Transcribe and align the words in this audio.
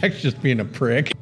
Jack's 0.00 0.22
just 0.22 0.40
being 0.40 0.60
a 0.60 0.64
prick. 0.64 1.12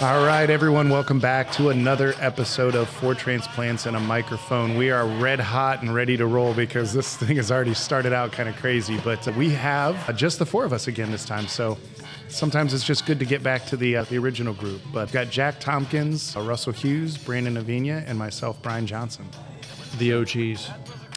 All 0.00 0.26
right, 0.26 0.46
everyone, 0.50 0.90
welcome 0.90 1.20
back 1.20 1.52
to 1.52 1.68
another 1.68 2.14
episode 2.18 2.74
of 2.74 2.88
Four 2.88 3.14
Transplants 3.14 3.86
and 3.86 3.96
a 3.96 4.00
Microphone. 4.00 4.76
We 4.76 4.90
are 4.90 5.06
red 5.06 5.38
hot 5.38 5.82
and 5.82 5.94
ready 5.94 6.16
to 6.16 6.26
roll 6.26 6.52
because 6.52 6.92
this 6.92 7.16
thing 7.16 7.36
has 7.36 7.52
already 7.52 7.74
started 7.74 8.12
out 8.12 8.32
kind 8.32 8.48
of 8.48 8.56
crazy, 8.56 8.98
but 9.04 9.24
we 9.36 9.50
have 9.50 9.96
uh, 10.08 10.12
just 10.12 10.40
the 10.40 10.46
four 10.46 10.64
of 10.64 10.72
us 10.72 10.88
again 10.88 11.12
this 11.12 11.24
time. 11.24 11.46
So 11.46 11.78
sometimes 12.26 12.74
it's 12.74 12.84
just 12.84 13.06
good 13.06 13.20
to 13.20 13.24
get 13.24 13.44
back 13.44 13.64
to 13.66 13.76
the 13.76 13.98
uh, 13.98 14.04
the 14.04 14.18
original 14.18 14.52
group. 14.52 14.82
But 14.92 15.02
I've 15.02 15.12
got 15.12 15.30
Jack 15.30 15.60
Tompkins, 15.60 16.36
uh, 16.36 16.40
Russell 16.40 16.72
Hughes, 16.72 17.16
Brandon 17.16 17.54
Avina, 17.54 18.02
and 18.04 18.18
myself, 18.18 18.60
Brian 18.62 18.86
Johnson. 18.86 19.28
The 19.98 20.12
OGs. 20.12 20.70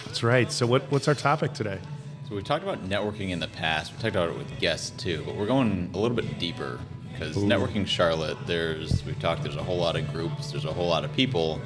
That's 0.05 0.21
right. 0.21 0.51
So 0.51 0.67
what, 0.67 0.83
what's 0.91 1.07
our 1.07 1.15
topic 1.15 1.53
today? 1.53 1.79
So 2.27 2.35
we've 2.35 2.43
talked 2.43 2.63
about 2.63 2.83
networking 2.83 3.29
in 3.29 3.39
the 3.39 3.47
past. 3.47 3.93
We 3.93 3.99
talked 3.99 4.15
about 4.15 4.29
it 4.29 4.37
with 4.37 4.59
guests 4.59 4.89
too, 5.01 5.23
but 5.25 5.35
we're 5.35 5.45
going 5.45 5.89
a 5.93 5.97
little 5.97 6.15
bit 6.15 6.37
deeper 6.37 6.77
because 7.09 7.37
networking 7.37 7.87
Charlotte. 7.87 8.37
There's 8.45 9.05
we've 9.05 9.17
talked. 9.17 9.43
There's 9.43 9.55
a 9.55 9.63
whole 9.63 9.77
lot 9.77 9.95
of 9.95 10.11
groups. 10.11 10.51
There's 10.51 10.65
a 10.65 10.73
whole 10.73 10.89
lot 10.89 11.05
of 11.05 11.13
people. 11.13 11.61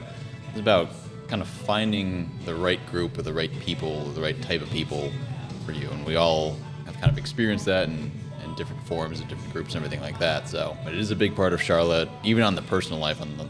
It's 0.50 0.60
about 0.60 0.90
kind 1.28 1.42
of 1.42 1.48
finding 1.48 2.30
the 2.46 2.54
right 2.54 2.80
group 2.92 3.18
or 3.18 3.24
the 3.24 3.34
right 3.34 3.52
people, 3.62 4.06
the 4.12 4.22
right 4.22 4.40
type 4.44 4.62
of 4.62 4.70
people 4.70 5.12
for 5.66 5.72
you. 5.72 5.90
And 5.90 6.06
we 6.06 6.16
all 6.16 6.56
have 6.86 6.94
kind 7.00 7.12
of 7.12 7.18
experienced 7.18 7.66
that 7.66 7.90
in, 7.90 8.12
in 8.44 8.54
different 8.54 8.86
forms 8.86 9.20
and 9.20 9.28
different 9.28 9.52
groups 9.52 9.74
and 9.74 9.84
everything 9.84 10.04
like 10.06 10.20
that. 10.20 10.48
So, 10.48 10.78
but 10.84 10.94
it 10.94 11.00
is 11.00 11.10
a 11.10 11.16
big 11.16 11.36
part 11.36 11.54
of 11.54 11.62
Charlotte, 11.62 12.08
even 12.24 12.44
on 12.44 12.54
the 12.54 12.62
personal 12.62 13.00
life, 13.00 13.20
on 13.20 13.36
the 13.38 13.50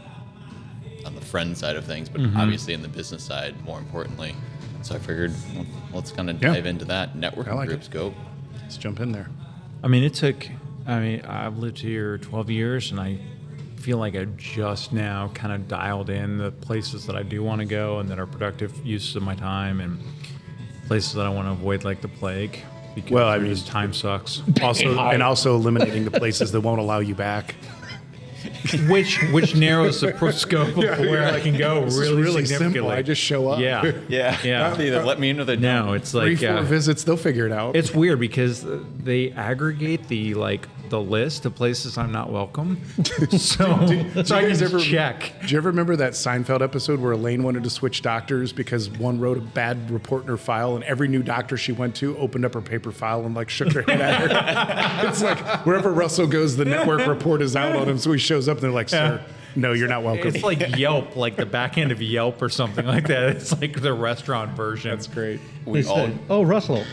on 1.04 1.14
the 1.14 1.20
friend 1.20 1.58
side 1.58 1.76
of 1.76 1.84
things, 1.84 2.08
but 2.08 2.22
mm-hmm. 2.22 2.38
obviously 2.38 2.72
in 2.72 2.80
the 2.80 2.88
business 2.88 3.22
side, 3.22 3.62
more 3.66 3.78
importantly. 3.78 4.34
So 4.82 4.96
I 4.96 4.98
figured 4.98 5.32
well, 5.54 5.66
let's 5.94 6.10
kind 6.12 6.28
of 6.28 6.42
Yeah. 6.42 6.52
dive 6.54 6.66
into 6.66 6.84
that 6.86 7.14
networking 7.16 7.48
I 7.48 7.54
like 7.54 7.68
groups. 7.68 7.86
it. 7.86 7.92
Go. 7.92 8.14
Let's 8.62 8.76
jump 8.76 9.00
in 9.00 9.12
there. 9.12 9.28
I 9.82 9.88
mean, 9.88 10.02
it 10.02 10.14
took, 10.14 10.46
I 10.86 10.98
mean, 11.00 11.20
I've 11.22 11.58
lived 11.58 11.78
here 11.78 12.18
12 12.18 12.50
years 12.50 12.90
and 12.90 13.00
I 13.00 13.18
feel 13.76 13.98
like 13.98 14.14
I 14.16 14.24
just 14.36 14.92
now 14.92 15.30
kind 15.34 15.52
of 15.52 15.66
dialed 15.68 16.10
in 16.10 16.38
the 16.38 16.50
places 16.52 17.06
that 17.06 17.16
I 17.16 17.22
do 17.22 17.42
want 17.42 17.60
to 17.60 17.64
go 17.64 17.98
and 17.98 18.08
that 18.10 18.18
are 18.18 18.26
productive 18.26 18.72
uses 18.84 19.16
of 19.16 19.22
my 19.22 19.34
time 19.34 19.80
and 19.80 19.98
places 20.86 21.14
that 21.14 21.26
I 21.26 21.28
want 21.30 21.46
to 21.48 21.52
avoid 21.52 21.84
like 21.84 22.00
the 22.00 22.08
plague. 22.08 22.58
Because 22.94 23.10
Well, 23.10 23.28
I 23.28 23.38
there's- 23.38 23.62
mean- 23.64 23.70
time 23.72 23.92
sucks. 23.92 24.42
Also, 24.62 24.98
and 24.98 25.22
also 25.22 25.54
eliminating 25.56 26.04
the 26.04 26.10
places 26.10 26.52
that 26.52 26.60
won't 26.60 26.80
allow 26.80 26.98
you 26.98 27.14
back. 27.14 27.54
which 28.88 29.22
which 29.32 29.54
narrows 29.56 30.00
the 30.00 30.12
pro- 30.12 30.30
scope 30.30 30.68
of 30.70 30.76
where 30.76 31.32
I 31.32 31.40
can 31.40 31.56
go 31.56 31.84
This 31.84 31.96
really, 31.96 32.08
is 32.22 32.26
really 32.26 32.44
significantly. 32.46 32.72
simple. 32.80 32.90
I 32.90 33.02
just 33.02 33.20
show 33.20 33.48
up. 33.48 33.60
yeah, 33.60 33.82
Yeah. 34.08 34.38
Yeah. 34.44 34.72
Either 34.80 35.02
let 35.04 35.18
me 35.20 35.30
in 35.30 35.40
or 35.40 35.44
they 35.44 35.56
don't. 35.56 35.86
no, 35.86 35.92
it's 35.94 36.12
Three, 36.12 36.30
like 36.36 36.38
four 36.38 36.48
uh, 36.58 36.62
visits, 36.62 37.04
they'll 37.04 37.16
figure 37.16 37.46
it 37.46 37.52
out. 37.52 37.76
It's 37.76 37.92
weird 37.94 38.20
because 38.20 38.64
uh, 38.64 38.82
they 39.02 39.30
aggregate 39.32 40.08
the 40.08 40.34
like 40.34 40.68
the 40.90 41.00
list 41.00 41.46
of 41.46 41.54
places 41.54 41.96
I'm 41.96 42.12
not 42.12 42.30
welcome. 42.30 42.80
So, 43.32 43.64
so 44.24 44.36
I 44.36 44.40
you 44.40 44.48
can 44.48 44.48
just 44.50 44.62
ever- 44.62 44.78
check. 44.78 45.32
Do 45.42 45.48
you 45.48 45.56
ever 45.58 45.70
remember 45.70 45.96
that 45.96 46.12
Seinfeld 46.12 46.60
episode 46.62 47.00
where 47.00 47.12
Elaine 47.12 47.42
wanted 47.42 47.64
to 47.64 47.70
switch 47.70 48.02
doctors 48.02 48.52
because 48.52 48.90
one 48.90 49.18
wrote 49.20 49.38
a 49.38 49.40
bad 49.40 49.90
report 49.90 50.22
in 50.22 50.28
her 50.28 50.36
file, 50.36 50.74
and 50.74 50.84
every 50.84 51.08
new 51.08 51.22
doctor 51.22 51.56
she 51.56 51.72
went 51.72 51.94
to 51.96 52.16
opened 52.18 52.44
up 52.44 52.52
her 52.54 52.60
paper 52.60 52.92
file 52.92 53.24
and 53.24 53.34
like 53.34 53.48
shook 53.48 53.72
her 53.72 53.82
head 53.82 54.00
at 54.00 55.02
her? 55.02 55.08
it's 55.08 55.22
like 55.22 55.38
wherever 55.66 55.92
Russell 55.92 56.26
goes, 56.26 56.56
the 56.56 56.64
network 56.64 57.06
report 57.06 57.40
is 57.42 57.56
out 57.56 57.74
on 57.74 57.88
him, 57.88 57.98
so 57.98 58.12
he 58.12 58.18
shows 58.18 58.48
up 58.48 58.51
and 58.58 58.62
they're 58.64 58.70
like, 58.70 58.88
"Sir, 58.88 59.20
no, 59.54 59.72
you're 59.72 59.88
not 59.88 60.02
welcome." 60.02 60.28
It's 60.28 60.42
like 60.42 60.76
Yelp, 60.76 61.16
like 61.16 61.36
the 61.36 61.46
back 61.46 61.78
end 61.78 61.92
of 61.92 62.00
Yelp 62.00 62.40
or 62.42 62.48
something 62.48 62.86
like 62.86 63.08
that. 63.08 63.36
It's 63.36 63.60
like 63.60 63.80
the 63.80 63.92
restaurant 63.92 64.56
version. 64.56 64.90
That's 64.90 65.06
great. 65.06 65.40
We 65.64 65.82
They 65.82 65.88
all 65.88 65.96
said, 65.96 66.18
oh, 66.30 66.42
Russell. 66.42 66.84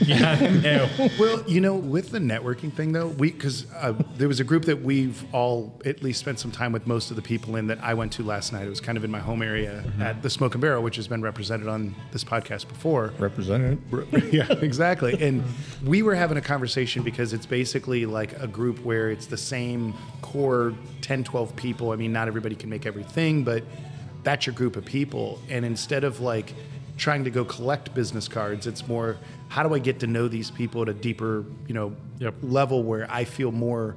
Yeah, 0.08 0.38
no. 0.62 1.08
Well, 1.18 1.42
you 1.46 1.60
know, 1.60 1.74
with 1.74 2.10
the 2.10 2.18
networking 2.18 2.72
thing 2.72 2.92
though, 2.92 3.08
we 3.08 3.30
because 3.30 3.66
uh, 3.74 3.92
there 4.16 4.28
was 4.28 4.40
a 4.40 4.44
group 4.44 4.64
that 4.64 4.82
we've 4.82 5.22
all 5.34 5.78
at 5.84 6.02
least 6.02 6.20
spent 6.20 6.38
some 6.38 6.50
time 6.50 6.72
with 6.72 6.86
most 6.86 7.10
of 7.10 7.16
the 7.16 7.22
people 7.22 7.56
in 7.56 7.66
that 7.66 7.82
I 7.82 7.94
went 7.94 8.12
to 8.12 8.22
last 8.22 8.52
night. 8.52 8.64
It 8.64 8.70
was 8.70 8.80
kind 8.80 8.96
of 8.96 9.04
in 9.04 9.10
my 9.10 9.18
home 9.18 9.42
area 9.42 9.84
at 10.00 10.22
the 10.22 10.30
Smoke 10.30 10.54
and 10.54 10.62
Barrel, 10.62 10.82
which 10.82 10.96
has 10.96 11.08
been 11.08 11.20
represented 11.20 11.68
on 11.68 11.94
this 12.12 12.24
podcast 12.24 12.68
before. 12.68 13.12
Represented. 13.18 13.82
yeah, 14.32 14.50
exactly. 14.60 15.20
And 15.20 15.42
we 15.84 16.02
were 16.02 16.14
having 16.14 16.38
a 16.38 16.42
conversation 16.42 17.02
because 17.02 17.32
it's 17.32 17.46
basically 17.46 18.06
like 18.06 18.38
a 18.40 18.46
group 18.46 18.78
where 18.84 19.10
it's 19.10 19.26
the 19.26 19.36
same 19.36 19.94
core 20.22 20.74
10, 21.02 21.24
12 21.24 21.56
people. 21.56 21.90
I 21.90 21.96
mean, 21.96 22.12
not 22.12 22.28
everybody 22.28 22.54
can 22.54 22.70
make 22.70 22.86
everything, 22.86 23.44
but 23.44 23.64
that's 24.22 24.46
your 24.46 24.54
group 24.54 24.76
of 24.76 24.84
people. 24.84 25.40
And 25.48 25.64
instead 25.64 26.04
of 26.04 26.20
like 26.20 26.52
trying 26.98 27.24
to 27.24 27.30
go 27.30 27.44
collect 27.44 27.94
business 27.94 28.28
cards, 28.28 28.66
it's 28.66 28.86
more 28.86 29.16
how 29.48 29.62
do 29.62 29.74
I 29.74 29.78
get 29.78 30.00
to 30.00 30.06
know 30.06 30.28
these 30.28 30.50
people 30.50 30.82
at 30.82 30.88
a 30.90 30.94
deeper, 30.94 31.44
you 31.66 31.72
know, 31.74 31.94
Yep. 32.18 32.34
level 32.42 32.82
where 32.82 33.06
I 33.10 33.24
feel 33.24 33.52
more 33.52 33.96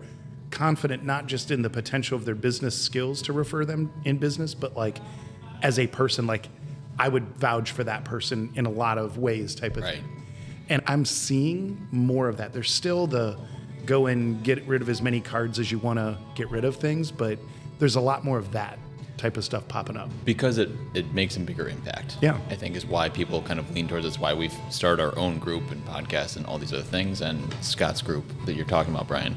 confident 0.51 1.03
not 1.03 1.25
just 1.25 1.49
in 1.49 1.61
the 1.63 1.69
potential 1.69 2.15
of 2.15 2.23
their 2.25 2.35
business 2.35 2.79
skills 2.79 3.21
to 3.23 3.33
refer 3.33 3.65
them 3.65 3.91
in 4.05 4.17
business, 4.17 4.53
but 4.53 4.77
like 4.77 4.99
as 5.63 5.79
a 5.79 5.87
person, 5.87 6.27
like 6.27 6.47
I 6.99 7.09
would 7.09 7.35
vouch 7.37 7.71
for 7.71 7.83
that 7.83 8.05
person 8.05 8.51
in 8.55 8.65
a 8.67 8.69
lot 8.69 8.97
of 8.99 9.17
ways 9.17 9.55
type 9.55 9.75
of 9.77 9.83
Right. 9.83 9.95
thing. 9.95 10.03
And 10.69 10.81
I'm 10.87 11.03
seeing 11.05 11.87
more 11.91 12.29
of 12.29 12.37
that. 12.37 12.53
There's 12.53 12.71
still 12.71 13.07
the 13.07 13.37
go 13.85 14.05
and 14.05 14.43
get 14.43 14.63
rid 14.67 14.81
of 14.83 14.89
as 14.89 15.01
many 15.01 15.19
cards 15.19 15.57
as 15.57 15.71
you 15.71 15.79
want 15.79 15.97
to 15.97 16.15
get 16.35 16.51
rid 16.51 16.63
of 16.63 16.75
things, 16.75 17.11
but 17.11 17.39
there's 17.79 17.95
a 17.95 18.01
lot 18.01 18.23
more 18.23 18.37
of 18.37 18.51
that 18.51 18.77
type 19.21 19.37
of 19.37 19.43
stuff 19.45 19.67
popping 19.67 19.95
up. 19.97 20.09
because 20.25 20.57
it, 20.57 20.69
it 20.93 21.13
makes 21.13 21.37
a 21.37 21.39
bigger 21.39 21.69
impact. 21.69 22.17
Yeah. 22.21 22.37
I 22.49 22.55
think 22.55 22.75
is 22.75 22.85
why 22.85 23.07
people 23.09 23.41
kind 23.43 23.59
of 23.59 23.69
lean 23.73 23.87
towards 23.87 24.05
it's 24.05 24.19
why 24.19 24.33
we've 24.33 24.55
started 24.69 25.01
our 25.03 25.17
own 25.17 25.37
group 25.37 25.69
and 25.71 25.85
podcasts 25.85 26.37
and 26.37 26.45
all 26.45 26.57
these 26.57 26.73
other 26.73 26.81
things 26.81 27.21
and 27.21 27.39
Scott's 27.61 28.01
group 28.01 28.25
that 28.45 28.53
you're 28.55 28.65
talking 28.65 28.93
about, 28.93 29.07
Brian. 29.07 29.35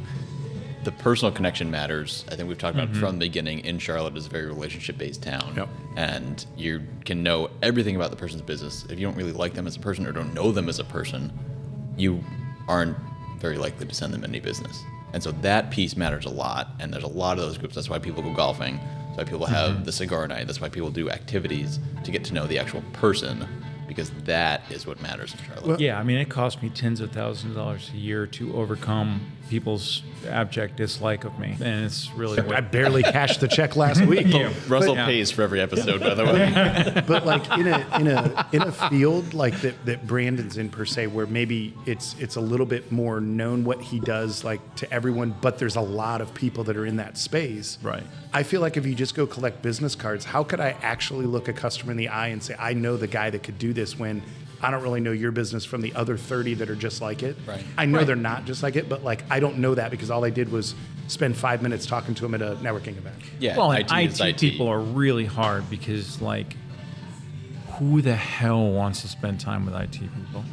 The 0.84 0.92
personal 0.92 1.32
connection 1.32 1.70
matters. 1.70 2.24
I 2.30 2.34
think 2.36 2.48
we've 2.48 2.58
talked 2.58 2.76
about 2.76 2.90
it 2.90 2.96
from 2.98 3.18
the 3.18 3.26
beginning 3.26 3.60
in 3.60 3.78
Charlotte 3.78 4.16
is 4.16 4.26
a 4.26 4.28
very 4.28 4.46
relationship 4.46 4.98
based 4.98 5.22
town. 5.22 5.54
Yep. 5.56 5.68
And 5.96 6.44
you 6.56 6.82
can 7.04 7.22
know 7.22 7.50
everything 7.62 7.96
about 7.96 8.10
the 8.10 8.16
person's 8.16 8.42
business. 8.42 8.84
If 8.90 8.98
you 8.98 9.06
don't 9.06 9.16
really 9.16 9.32
like 9.32 9.54
them 9.54 9.66
as 9.66 9.76
a 9.76 9.80
person 9.80 10.06
or 10.06 10.12
don't 10.12 10.34
know 10.34 10.52
them 10.52 10.68
as 10.68 10.78
a 10.80 10.84
person, 10.84 11.32
you 11.96 12.22
aren't 12.68 12.96
very 13.38 13.56
likely 13.56 13.86
to 13.86 13.94
send 13.94 14.12
them 14.12 14.24
any 14.24 14.40
business. 14.40 14.82
And 15.14 15.22
so 15.22 15.30
that 15.42 15.70
piece 15.70 15.96
matters 15.96 16.26
a 16.26 16.30
lot. 16.30 16.68
And 16.80 16.92
there's 16.92 17.04
a 17.04 17.08
lot 17.08 17.38
of 17.38 17.44
those 17.44 17.56
groups. 17.56 17.76
That's 17.76 17.88
why 17.88 17.98
people 17.98 18.22
go 18.22 18.34
golfing. 18.34 18.78
That's 19.16 19.26
why 19.28 19.32
people 19.32 19.46
have 19.46 19.74
mm-hmm. 19.74 19.84
the 19.84 19.92
cigar 19.92 20.26
night. 20.26 20.46
That's 20.46 20.60
why 20.60 20.68
people 20.68 20.90
do 20.90 21.08
activities 21.10 21.78
to 22.02 22.10
get 22.10 22.24
to 22.24 22.34
know 22.34 22.46
the 22.46 22.58
actual 22.58 22.82
person 22.92 23.46
because 23.94 24.10
that 24.24 24.62
is 24.70 24.86
what 24.86 25.00
matters 25.00 25.34
in 25.34 25.40
Charlotte. 25.44 25.80
Yeah, 25.80 25.98
I 25.98 26.02
mean, 26.02 26.18
it 26.18 26.28
cost 26.28 26.62
me 26.62 26.70
tens 26.70 27.00
of 27.00 27.12
thousands 27.12 27.52
of 27.52 27.56
dollars 27.56 27.90
a 27.94 27.96
year 27.96 28.26
to 28.28 28.56
overcome 28.56 29.20
people's 29.48 30.02
abject 30.26 30.76
dislike 30.76 31.24
of 31.24 31.38
me, 31.38 31.56
and 31.60 31.84
it's 31.84 32.10
really 32.12 32.40
I 32.40 32.60
barely 32.60 33.02
cashed 33.02 33.40
the 33.40 33.48
check 33.48 33.76
last 33.76 34.04
week. 34.06 34.26
Russell 34.68 34.94
yeah. 34.94 35.06
pays 35.06 35.30
for 35.30 35.42
every 35.42 35.60
episode, 35.60 36.00
by 36.00 36.14
the 36.14 36.24
way. 36.24 37.02
but 37.06 37.26
like 37.26 37.46
in 37.58 37.66
a 37.66 37.98
in 38.00 38.08
a 38.08 38.48
in 38.52 38.62
a 38.62 38.72
field 38.72 39.34
like 39.34 39.60
that 39.60 39.84
that 39.86 40.06
Brandon's 40.06 40.56
in 40.56 40.70
per 40.70 40.84
se, 40.84 41.08
where 41.08 41.26
maybe 41.26 41.74
it's 41.86 42.16
it's 42.18 42.36
a 42.36 42.40
little 42.40 42.66
bit 42.66 42.90
more 42.90 43.20
known 43.20 43.64
what 43.64 43.80
he 43.80 44.00
does 44.00 44.44
like 44.44 44.60
to 44.76 44.92
everyone, 44.92 45.34
but 45.40 45.58
there's 45.58 45.76
a 45.76 45.80
lot 45.80 46.20
of 46.20 46.32
people 46.34 46.64
that 46.64 46.76
are 46.76 46.86
in 46.86 46.96
that 46.96 47.18
space. 47.18 47.78
Right. 47.82 48.04
I 48.32 48.42
feel 48.42 48.60
like 48.60 48.76
if 48.76 48.86
you 48.86 48.94
just 48.94 49.14
go 49.14 49.26
collect 49.26 49.62
business 49.62 49.94
cards, 49.94 50.24
how 50.24 50.42
could 50.42 50.60
I 50.60 50.70
actually 50.82 51.26
look 51.26 51.48
a 51.48 51.52
customer 51.52 51.92
in 51.92 51.98
the 51.98 52.08
eye 52.08 52.28
and 52.28 52.42
say 52.42 52.56
I 52.58 52.72
know 52.72 52.96
the 52.96 53.06
guy 53.06 53.30
that 53.30 53.42
could 53.42 53.58
do 53.58 53.72
this 53.72 53.83
when 53.98 54.22
I 54.62 54.70
don't 54.70 54.82
really 54.82 55.00
know 55.00 55.12
your 55.12 55.30
business 55.30 55.64
from 55.64 55.82
the 55.82 55.92
other 55.94 56.16
30 56.16 56.54
that 56.54 56.70
are 56.70 56.74
just 56.76 57.02
like 57.02 57.22
it. 57.22 57.36
Right. 57.46 57.62
I 57.76 57.84
know 57.84 57.98
Right. 57.98 58.06
they're 58.06 58.16
not 58.16 58.46
just 58.46 58.62
like 58.62 58.76
it, 58.76 58.88
but 58.88 59.04
like 59.04 59.22
I 59.30 59.38
don't 59.40 59.58
know 59.58 59.74
that 59.74 59.90
because 59.90 60.10
all 60.10 60.24
I 60.24 60.30
did 60.30 60.50
was 60.50 60.74
spend 61.08 61.36
five 61.36 61.60
minutes 61.62 61.84
talking 61.84 62.14
to 62.14 62.22
them 62.22 62.34
at 62.34 62.40
a 62.40 62.56
networking 62.62 62.96
event. 62.96 63.16
Yeah, 63.38 63.58
well, 63.58 63.72
and 63.72 63.84
IT 63.90 64.10
is 64.12 64.20
IT, 64.20 64.26
IT. 64.30 64.38
people 64.38 64.68
are 64.68 64.80
really 64.80 65.26
hard 65.26 65.68
because 65.68 66.22
like, 66.22 66.56
who 67.78 68.00
the 68.00 68.14
hell 68.14 68.70
wants 68.70 69.02
to 69.02 69.08
spend 69.08 69.40
time 69.40 69.66
with 69.66 69.74
IT 69.74 69.92
people? 70.00 70.44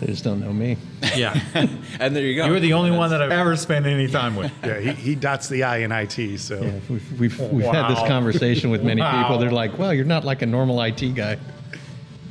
They 0.00 0.06
just 0.06 0.22
don't 0.22 0.38
know 0.38 0.52
me. 0.52 0.76
Yeah, 1.16 1.40
And 1.98 2.14
there 2.14 2.22
you 2.22 2.36
go. 2.36 2.46
you're 2.46 2.60
the 2.60 2.74
only 2.74 2.92
one 2.92 3.10
that 3.10 3.20
I've 3.20 3.32
ever 3.32 3.56
spent 3.56 3.84
any 3.86 4.06
time 4.06 4.36
with. 4.36 4.52
Yeah, 4.64 4.78
he, 4.78 4.92
he 4.92 5.14
dots 5.16 5.48
the 5.48 5.64
I 5.64 5.78
in 5.78 5.90
IT, 5.90 6.38
so 6.38 6.62
Yeah, 6.62 6.78
we've 6.88 7.20
we've, 7.20 7.40
we've 7.52 7.64
had 7.66 7.88
this 7.90 7.98
conversation 8.06 8.70
with 8.70 8.84
many 8.84 9.00
Wow. 9.00 9.22
people. 9.22 9.38
They're 9.38 9.50
like, 9.50 9.76
"Well, 9.76 9.92
you're 9.92 10.04
not 10.04 10.24
like 10.24 10.42
a 10.42 10.46
normal 10.46 10.80
IT 10.82 11.14
guy." 11.16 11.38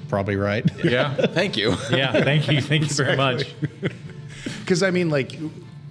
Probably 0.09 0.36
right. 0.36 0.65
Yeah, 0.83 1.13
Thank 1.15 1.57
you. 1.57 1.71
yeah. 1.92 2.12
Thank 2.24 2.48
you, 2.50 2.62
thank 2.62 2.83
you 2.88 2.94
very 2.95 3.18
much. 3.18 3.45
Because 4.59 4.83
I 4.83 4.92
mean, 4.92 5.09
like, 5.09 5.38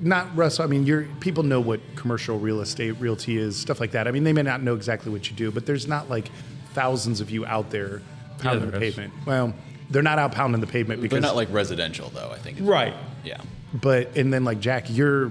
not 0.00 0.34
Russ. 0.36 0.60
I 0.60 0.66
mean, 0.66 0.86
you're 0.86 1.04
people 1.20 1.42
know 1.42 1.60
what 1.60 1.80
commercial 1.96 2.38
real 2.38 2.60
estate 2.60 2.92
realty 2.92 3.36
is, 3.36 3.56
stuff 3.56 3.80
like 3.80 3.90
that. 3.92 4.06
I 4.08 4.10
mean, 4.10 4.24
they 4.24 4.32
may 4.32 4.42
not 4.42 4.62
know 4.62 4.74
exactly 4.74 5.12
what 5.12 5.28
you 5.30 5.36
do, 5.36 5.50
but 5.50 5.66
there's 5.66 5.86
not 5.86 6.08
like 6.10 6.30
thousands 6.74 7.20
of 7.20 7.30
you 7.30 7.44
out 7.46 7.70
there 7.70 8.02
pounding 8.38 8.70
there 8.70 8.78
the 8.80 8.86
is. 8.86 8.94
pavement. 8.94 9.12
Well, 9.26 9.54
they're 9.90 10.02
not 10.02 10.18
out 10.18 10.32
pounding 10.32 10.60
the 10.60 10.66
pavement 10.66 11.00
because, 11.00 11.14
They're 11.20 11.28
not 11.28 11.36
like 11.36 11.50
residential, 11.52 12.10
though, 12.10 12.30
I 12.30 12.38
think. 12.38 12.58
Right. 12.60 12.94
Yeah. 13.24 13.40
but 13.74 14.16
and 14.16 14.32
then 14.32 14.44
like 14.44 14.60
Jack, 14.60 14.86
you're 14.88 15.30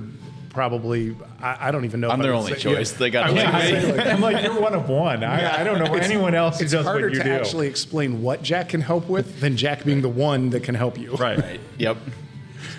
probably 0.56 1.16
I, 1.42 1.68
I 1.68 1.72
don't 1.72 1.86
even 1.86 2.00
know. 2.00 2.10
I'm 2.10 2.19
their 2.19 2.34
only 2.34 2.54
say- 2.54 2.60
choice. 2.60 2.94
yeah. 2.94 2.98
They 2.98 3.10
got 3.12 3.31
was 3.31 3.44
to 3.44 3.50
like 3.52 3.63
say, 3.63 3.92
like- 3.98 4.07
I'm 4.07 4.22
like, 4.22 4.44
you're 4.44 4.60
one 4.60 4.74
of 4.74 4.90
one. 4.90 5.24
I, 5.24 5.62
I 5.62 5.63
don't 5.63 5.78
know 5.78 5.94
anyone 5.94 6.34
else 6.34 6.62
It's 6.62 6.72
does 6.72 6.86
harder 6.86 7.07
what 7.07 7.13
you 7.13 7.19
to 7.19 7.25
do. 7.25 7.31
actually 7.31 7.68
explain 7.68 8.24
what 8.24 8.42
Jack 8.42 8.69
can 8.69 8.81
help 8.81 9.07
with 9.07 9.40
than 9.42 9.57
Jack 9.57 9.84
being 9.84 10.02
the 10.02 10.10
one 10.10 10.50
that 10.52 10.63
can 10.63 10.74
help 10.74 10.98
you. 10.98 11.12
right. 11.18 11.38
Right. 11.40 11.60
Yep. 11.78 11.98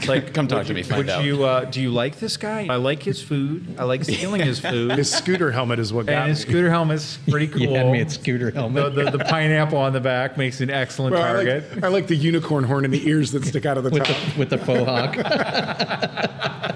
Like, 0.07 0.35
Come 0.35 0.47
talk 0.47 0.59
would 0.59 0.67
to 0.69 0.75
me, 0.75 0.81
you- 0.81 0.85
find 0.85 0.99
would 0.99 1.09
out. 1.09 1.25
you? 1.25 1.45
Uh, 1.45 1.65
do 1.65 1.81
you 1.81 1.91
like 1.91 2.19
this 2.19 2.37
guy? 2.37 2.67
I 2.69 2.77
like 2.77 3.03
his 3.03 3.23
food. 3.23 3.77
I 3.79 3.85
like 3.85 4.05
stealing 4.05 4.43
his 4.43 4.59
food. 4.73 4.93
His 4.93 5.11
scooter 5.11 5.51
helmet 5.53 5.79
is 5.79 5.91
what 5.93 6.05
got 6.07 6.13
and 6.17 6.25
me. 6.25 6.29
his 6.31 6.41
scooter 6.41 6.69
helmet's 6.71 7.19
pretty 7.29 7.47
cool. 7.49 7.61
You 7.67 7.71
had 7.75 7.87
me 7.91 8.01
at 8.01 8.11
scooter 8.11 8.51
the, 8.51 8.61
helmet. 8.61 8.95
the, 8.95 9.11
the 9.11 9.25
pineapple 9.25 9.79
on 9.79 9.93
the 9.95 10.01
back 10.01 10.37
makes 10.37 10.61
an 10.61 10.69
excellent 10.71 11.15
Well, 11.15 11.23
I, 11.23 11.33
target. 11.33 11.75
like, 11.77 11.85
I 11.85 11.89
like 11.89 12.07
the 12.09 12.17
unicorn 12.17 12.65
horn 12.65 12.85
and 12.85 12.93
the 12.93 13.07
ears 13.09 13.33
that 13.33 13.45
stick 13.47 13.65
out 13.67 13.79
of 13.79 13.85
the 13.85 13.91
with 13.91 14.05
top. 14.05 14.17
the 14.35 14.39
with 14.39 14.51
the 14.51 14.59
faux 14.59 14.85
hawk. 14.85 15.17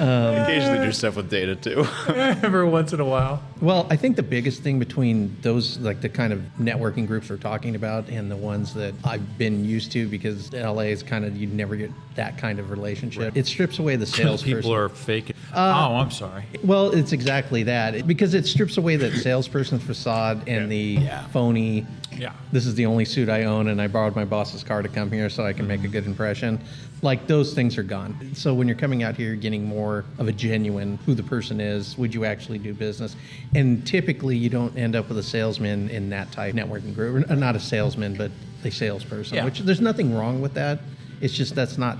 Um, 0.00 0.42
Occasionally 0.42 0.84
do 0.86 0.92
stuff 0.92 1.16
with 1.16 1.30
data 1.30 1.56
too. 1.56 1.86
Every 2.08 2.66
once 2.68 2.92
in 2.92 3.00
a 3.00 3.04
while. 3.04 3.42
Well, 3.60 3.86
I 3.90 3.96
think 3.96 4.16
the 4.16 4.22
biggest 4.22 4.62
thing 4.62 4.78
between 4.78 5.36
those, 5.42 5.78
like 5.78 6.00
the 6.00 6.08
kind 6.08 6.32
of 6.32 6.40
networking 6.60 7.06
groups 7.06 7.30
we're 7.30 7.36
talking 7.36 7.74
about, 7.76 8.08
and 8.08 8.30
the 8.30 8.36
ones 8.36 8.74
that 8.74 8.94
I've 9.04 9.38
been 9.38 9.64
used 9.64 9.92
to, 9.92 10.06
because 10.08 10.52
LA 10.52 10.82
is 10.92 11.02
kind 11.02 11.24
of 11.24 11.36
you 11.36 11.46
never 11.46 11.76
get 11.76 11.90
that 12.16 12.36
kind 12.38 12.58
of 12.58 12.70
relationship. 12.70 13.36
It 13.36 13.46
strips 13.46 13.78
away 13.78 13.96
the 13.96 14.06
salesperson. 14.06 14.56
People 14.58 14.74
are 14.74 14.88
fake. 14.88 15.30
Uh, 15.52 15.88
oh, 15.90 15.96
I'm 15.96 16.10
sorry. 16.10 16.44
Well, 16.62 16.90
it's 16.92 17.12
exactly 17.12 17.62
that 17.64 18.06
because 18.06 18.34
it 18.34 18.46
strips 18.46 18.76
away 18.76 18.96
that 18.96 19.12
salesperson 19.14 19.78
facade 19.78 20.48
and 20.48 20.70
the 20.70 20.98
Yeah. 21.00 21.26
phony. 21.28 21.86
Yeah. 22.18 22.32
This 22.52 22.66
is 22.66 22.74
the 22.74 22.86
only 22.86 23.04
suit 23.04 23.28
I 23.28 23.44
own, 23.44 23.68
and 23.68 23.80
I 23.80 23.86
borrowed 23.86 24.16
my 24.16 24.24
boss's 24.24 24.62
car 24.62 24.82
to 24.82 24.88
come 24.88 25.10
here 25.10 25.28
so 25.28 25.44
I 25.44 25.52
can 25.52 25.66
make 25.66 25.84
a 25.84 25.88
good 25.88 26.06
impression. 26.06 26.60
Like 27.02 27.26
those 27.26 27.52
things 27.54 27.76
are 27.76 27.82
gone. 27.82 28.34
So 28.34 28.54
when 28.54 28.66
you're 28.66 28.76
coming 28.76 29.02
out 29.02 29.16
here, 29.16 29.28
you're 29.28 29.36
getting 29.36 29.64
more 29.64 30.04
of 30.18 30.28
a 30.28 30.32
genuine 30.32 30.98
who 31.04 31.14
the 31.14 31.22
person 31.22 31.60
is. 31.60 31.98
Would 31.98 32.14
you 32.14 32.24
actually 32.24 32.58
do 32.58 32.72
business? 32.72 33.16
And 33.54 33.86
typically, 33.86 34.36
you 34.36 34.48
don't 34.48 34.76
end 34.76 34.96
up 34.96 35.08
with 35.08 35.18
a 35.18 35.22
salesman 35.22 35.90
in 35.90 36.08
that 36.10 36.32
type 36.32 36.54
networking 36.54 36.94
group. 36.94 37.28
Or 37.30 37.36
Not 37.36 37.56
a 37.56 37.60
salesman, 37.60 38.16
but 38.16 38.30
a 38.64 38.70
salesperson. 38.70 39.36
Yeah. 39.36 39.44
Which 39.44 39.60
there's 39.60 39.80
nothing 39.80 40.14
wrong 40.14 40.40
with 40.40 40.54
that. 40.54 40.80
It's 41.20 41.34
just 41.34 41.54
that's 41.54 41.78
not 41.78 41.98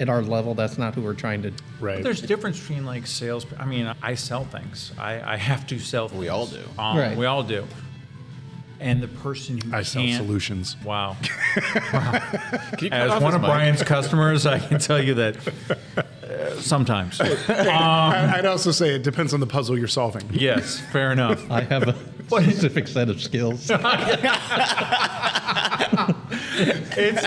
at 0.00 0.08
our 0.08 0.22
level. 0.22 0.54
That's 0.54 0.78
not 0.78 0.94
who 0.94 1.02
we're 1.02 1.14
trying 1.14 1.42
to 1.42 1.52
right. 1.78 2.02
There's 2.02 2.22
a 2.22 2.26
difference 2.26 2.58
between 2.58 2.86
like 2.86 3.06
sales. 3.06 3.46
I 3.58 3.66
mean, 3.66 3.92
I 4.02 4.14
sell 4.14 4.44
things. 4.44 4.92
I, 4.98 5.34
I 5.34 5.36
have 5.36 5.66
to 5.68 5.78
sell. 5.78 6.08
Things. 6.08 6.20
We 6.20 6.28
all 6.28 6.46
do. 6.46 6.62
Um, 6.78 6.96
Right. 6.96 7.16
We 7.16 7.26
all 7.26 7.42
do. 7.42 7.66
And 8.80 9.02
the 9.02 9.08
person 9.08 9.58
who 9.60 9.74
I 9.76 9.82
sell 9.82 10.02
can't, 10.02 10.24
solutions. 10.24 10.74
Wow. 10.82 11.16
Can 11.54 12.78
you 12.80 12.88
cut 12.90 12.92
As 12.92 13.22
one 13.22 13.34
of 13.34 13.42
mic? 13.42 13.50
Brian's 13.50 13.82
customers, 13.82 14.46
I 14.46 14.58
can 14.58 14.78
tell 14.78 15.02
you 15.02 15.12
that 15.14 15.36
uh, 15.98 16.54
sometimes. 16.60 17.20
I- 17.48 18.36
I'd 18.38 18.46
also 18.46 18.70
say 18.70 18.94
it 18.94 19.02
depends 19.02 19.34
on 19.34 19.40
the 19.40 19.46
puzzle 19.46 19.76
you're 19.78 19.86
solving. 19.86 20.22
Yes, 20.32 20.80
fair 20.92 21.12
enough. 21.12 21.48
I 21.50 21.60
have 21.60 21.88
a 21.88 21.94
specific 22.28 22.88
set 22.88 23.10
of 23.10 23.20
skills. 23.20 23.70
It's, 26.52 27.24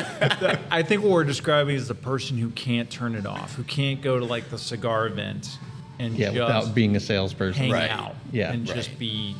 I 0.71 0.83
think 0.83 1.03
what 1.03 1.11
we're 1.11 1.23
describing 1.23 1.75
is 1.75 1.87
the 1.87 1.95
person 1.95 2.37
who 2.37 2.49
can't 2.51 2.89
turn 2.89 3.15
it 3.15 3.25
off, 3.25 3.53
who 3.55 3.63
can't 3.63 4.01
go 4.01 4.19
to 4.19 4.25
like 4.25 4.49
the 4.49 4.57
cigar 4.57 5.07
event 5.07 5.59
and 5.99 6.15
Yeah, 6.17 6.27
just 6.31 6.39
without 6.39 6.75
being 6.75 6.95
a 6.95 6.99
salesperson. 6.99 7.63
hang 7.63 7.71
Right. 7.71 7.91
out 7.91 8.15
Yeah. 8.31 8.51
and 8.51 8.65
just 8.65 8.97
be 8.97 9.35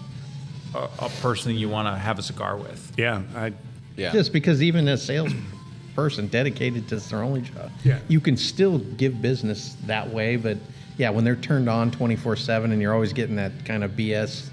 a, 0.75 0.89
a 0.99 1.09
person 1.21 1.55
you 1.55 1.69
want 1.69 1.87
to 1.87 1.95
have 1.95 2.19
a 2.19 2.23
cigar 2.23 2.57
with. 2.57 2.91
Yeah, 2.97 3.21
I, 3.35 3.53
Yeah. 3.95 4.11
Just 4.11 4.33
because 4.33 4.61
even 4.63 4.87
a 4.87 4.97
salesperson 4.97 6.27
dedicated 6.27 6.87
to 6.89 6.95
their 6.97 7.21
only 7.23 7.41
job, 7.41 7.71
Yeah. 7.83 7.99
you 8.07 8.19
can 8.19 8.37
still 8.37 8.79
give 8.79 9.21
business 9.21 9.75
that 9.85 10.09
way. 10.09 10.35
But 10.35 10.57
yeah, 10.97 11.09
when 11.09 11.23
they're 11.23 11.35
turned 11.35 11.69
on 11.69 11.91
24 11.91 12.35
7 12.35 12.71
and 12.71 12.81
you're 12.81 12.93
always 12.93 13.13
getting 13.13 13.35
that 13.37 13.65
kind 13.65 13.83
of 13.83 13.91
BS 13.91 14.49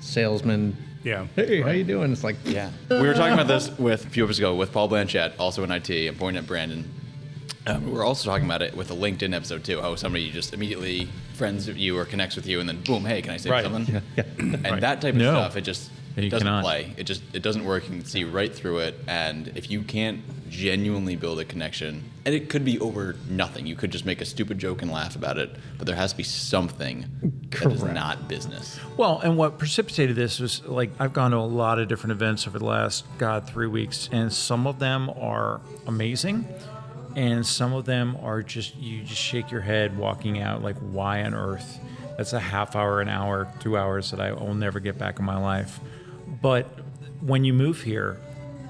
salesman, 0.00 0.76
yeah. 1.04 1.26
hey, 1.36 1.60
how 1.62 1.70
you 1.70 1.84
doing? 1.84 2.12
It's 2.12 2.24
like, 2.24 2.36
Yeah. 2.44 2.70
We 2.90 3.00
were 3.00 3.14
talking 3.14 3.34
about 3.34 3.48
this 3.48 3.70
with 3.78 4.04
a 4.06 4.08
few 4.10 4.24
episodes 4.24 4.38
ago 4.38 4.54
with 4.54 4.72
Paul 4.72 4.88
Blanchett, 4.88 5.32
also 5.38 5.62
in 5.64 5.70
IT. 5.70 5.90
I'm 5.90 6.14
pointing 6.16 6.42
at 6.42 6.46
Brandon. 6.48 6.90
Um, 7.66 7.84
we 7.86 7.92
were 7.92 8.04
also 8.04 8.28
talking 8.30 8.44
about 8.46 8.62
it 8.62 8.76
with 8.76 8.90
a 8.92 8.94
LinkedIn 8.94 9.34
episode 9.34 9.64
too. 9.64 9.80
How 9.80 9.94
somebody 9.96 10.30
just 10.30 10.54
immediately 10.54 11.08
friends 11.36 11.68
with 11.68 11.76
you 11.76 11.96
or 11.98 12.04
connects 12.04 12.34
with 12.36 12.46
you, 12.46 12.60
and 12.60 12.68
then 12.68 12.80
boom, 12.82 13.04
hey, 13.04 13.20
can 13.22 13.32
I 13.32 13.36
say 13.36 13.50
Right. 13.50 13.64
something? 13.64 13.94
yeah, 13.94 14.00
yeah. 14.16 14.24
And 14.64 14.82
that 14.82 15.00
type 15.00 15.14
of 15.14 15.20
No. 15.20 15.32
stuff, 15.34 15.56
it 15.56 15.62
just 15.62 15.90
You 16.16 16.24
it 16.24 16.30
doesn't 16.30 16.46
cannot. 16.46 16.64
play. 16.64 16.94
It 16.96 17.04
just 17.04 17.22
it 17.34 17.42
doesn't 17.42 17.64
work. 17.64 17.84
You 17.84 17.90
can 17.96 18.04
see 18.06 18.24
right 18.24 18.52
through 18.54 18.78
it. 18.78 18.98
And 19.06 19.52
if 19.54 19.70
you 19.70 19.82
can't 19.82 20.20
genuinely 20.48 21.14
build 21.16 21.38
a 21.38 21.44
connection, 21.44 22.02
and 22.24 22.34
it 22.34 22.48
could 22.48 22.64
be 22.64 22.78
over 22.80 23.16
nothing. 23.28 23.66
You 23.66 23.76
could 23.76 23.90
just 23.90 24.06
make 24.06 24.20
a 24.22 24.24
stupid 24.24 24.58
joke 24.58 24.80
and 24.80 24.90
laugh 24.90 25.14
about 25.14 25.36
it, 25.36 25.54
but 25.76 25.86
there 25.86 25.94
has 25.96 26.12
to 26.12 26.16
be 26.16 26.22
something 26.22 27.04
that 27.50 27.70
is 27.72 27.80
Correct. 27.80 27.94
not 27.94 28.28
business. 28.28 28.78
Well, 28.96 29.20
and 29.22 29.36
what 29.36 29.58
precipitated 29.58 30.16
this 30.16 30.40
was 30.40 30.64
like 30.64 30.90
I've 30.98 31.12
gone 31.12 31.32
to 31.32 31.36
a 31.36 31.40
lot 31.40 31.78
of 31.78 31.86
different 31.88 32.12
events 32.12 32.46
over 32.48 32.58
the 32.58 32.64
last 32.64 33.04
god 33.18 33.46
three 33.46 33.66
weeks, 33.66 34.08
and 34.10 34.32
some 34.32 34.66
of 34.66 34.78
them 34.78 35.10
are 35.10 35.60
amazing, 35.86 36.46
and 37.16 37.44
some 37.44 37.72
of 37.72 37.86
them 37.86 38.16
are 38.22 38.42
just 38.42 38.76
you 38.76 39.02
just 39.02 39.20
shake 39.20 39.50
your 39.50 39.62
head 39.62 39.96
walking 39.96 40.40
out 40.40 40.62
like 40.62 40.76
why 40.78 41.24
on 41.24 41.34
earth? 41.34 41.80
That's 42.18 42.34
a 42.34 42.40
half 42.40 42.76
hour, 42.76 43.00
an 43.00 43.08
hour, 43.08 43.52
two 43.58 43.76
hours 43.76 44.10
that 44.10 44.20
I 44.20 44.32
will 44.32 44.54
never 44.54 44.80
get 44.80 44.98
back 44.98 45.18
in 45.18 45.24
my 45.24 45.38
life. 45.38 45.80
But 46.40 46.66
when 47.20 47.44
you 47.44 47.52
move 47.52 47.82
here, 47.82 48.20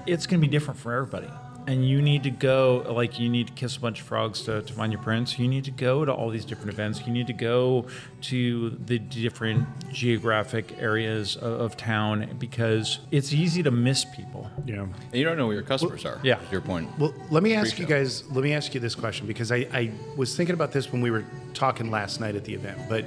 it's 0.05 0.25
going 0.25 0.41
to 0.41 0.47
be 0.47 0.51
different 0.51 0.79
for 0.79 0.93
everybody. 0.93 1.29
And 1.67 1.85
you 1.85 2.01
need 2.01 2.23
to 2.23 2.29
go, 2.29 2.85
like, 2.89 3.19
you 3.19 3.27
need 3.27 3.47
to 3.47 3.53
kiss 3.53 3.75
a 3.75 3.81
bunch 3.81 3.99
of 3.99 4.07
frogs 4.07 4.41
to, 4.43 4.61
to 4.61 4.73
find 4.73 4.93
your 4.93 5.01
prince. 5.01 5.37
You 5.37 5.49
need 5.49 5.65
to 5.65 5.71
go 5.71 6.05
to 6.05 6.13
all 6.13 6.29
these 6.29 6.45
different 6.45 6.71
events. 6.71 7.05
You 7.05 7.11
need 7.11 7.27
to 7.27 7.33
go 7.33 7.87
to 8.21 8.69
the 8.69 8.97
different 8.97 9.67
geographic 9.91 10.77
areas 10.79 11.35
of, 11.35 11.59
of 11.59 11.75
town 11.75 12.37
because 12.39 12.99
it's 13.11 13.33
easy 13.33 13.63
to 13.63 13.71
miss 13.71 14.05
people. 14.05 14.49
Yeah. 14.65 14.83
And 14.83 14.93
you 15.13 15.25
don't 15.25 15.35
know 15.37 15.45
where 15.47 15.55
your 15.55 15.63
customers 15.63 16.05
are. 16.05 16.21
yeah. 16.23 16.39
Your 16.53 16.61
point. 16.61 16.87
Well, 16.97 17.13
let 17.31 17.43
me 17.43 17.53
ask 17.53 17.77
you 17.77 17.85
Pre-show. 17.85 17.99
guys. 18.01 18.31
Let 18.31 18.43
me 18.45 18.53
ask 18.53 18.73
you 18.73 18.79
this 18.79 18.95
question 18.95 19.27
because 19.27 19.51
I, 19.51 19.67
I 19.73 19.91
was 20.15 20.37
thinking 20.37 20.53
about 20.53 20.71
this 20.71 20.89
when 20.93 21.01
we 21.01 21.11
were 21.11 21.25
talking 21.53 21.91
last 21.91 22.21
night 22.21 22.35
at 22.35 22.45
the 22.45 22.53
event, 22.53 22.79
but 22.87 23.03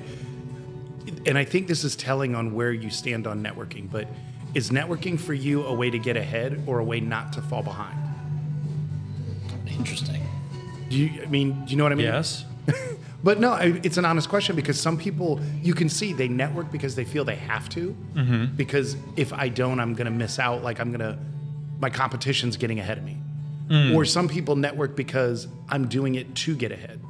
and 1.26 1.38
I 1.38 1.44
think 1.44 1.66
this 1.66 1.82
is 1.82 1.96
telling 1.96 2.34
on 2.34 2.54
where 2.54 2.72
you 2.72 2.90
stand 2.90 3.26
on 3.26 3.42
networking. 3.42 3.90
But 3.90 4.06
is 4.54 4.70
networking 4.70 5.18
for 5.18 5.32
you 5.34 5.64
a 5.64 5.72
way 5.72 5.90
to 5.90 5.98
get 5.98 6.16
ahead 6.16 6.62
or 6.66 6.78
a 6.78 6.84
way 6.84 7.00
not 7.00 7.32
to 7.34 7.42
fall 7.42 7.62
behind? 7.62 7.96
Interesting. 9.80 10.22
Do 10.88 10.96
you? 10.96 11.22
I 11.22 11.26
mean, 11.26 11.64
do 11.64 11.70
you 11.70 11.76
know 11.76 11.84
what 11.84 11.92
I 11.92 11.96
mean? 11.96 12.06
Yes. 12.06 12.44
But 13.22 13.38
no, 13.38 13.52
I- 13.52 13.80
it's 13.82 13.98
an 13.98 14.04
honest 14.04 14.28
question 14.28 14.56
because 14.56 14.80
some 14.80 14.96
people 14.96 15.40
you 15.62 15.74
can 15.74 15.88
see 15.88 16.12
they 16.12 16.28
network 16.28 16.72
because 16.72 16.94
they 16.94 17.04
feel 17.04 17.24
they 17.24 17.36
have 17.36 17.68
to. 17.70 17.94
Mm-hmm. 18.14 18.56
Because 18.56 18.96
if 19.16 19.32
I 19.32 19.48
don't, 19.48 19.78
I'm 19.78 19.94
going 19.94 20.06
to 20.06 20.10
miss 20.10 20.38
out. 20.38 20.62
Like 20.62 20.80
I'm 20.80 20.88
going 20.90 21.00
to, 21.00 21.18
my 21.80 21.90
competition's 21.90 22.56
getting 22.56 22.80
ahead 22.80 22.98
of 22.98 23.04
me. 23.04 23.18
Mm. 23.68 23.94
Or 23.94 24.04
some 24.04 24.26
people 24.26 24.56
network 24.56 24.96
because 24.96 25.48
I'm 25.68 25.86
doing 25.86 26.14
it 26.14 26.34
to 26.36 26.56
get 26.56 26.72
ahead. 26.72 27.00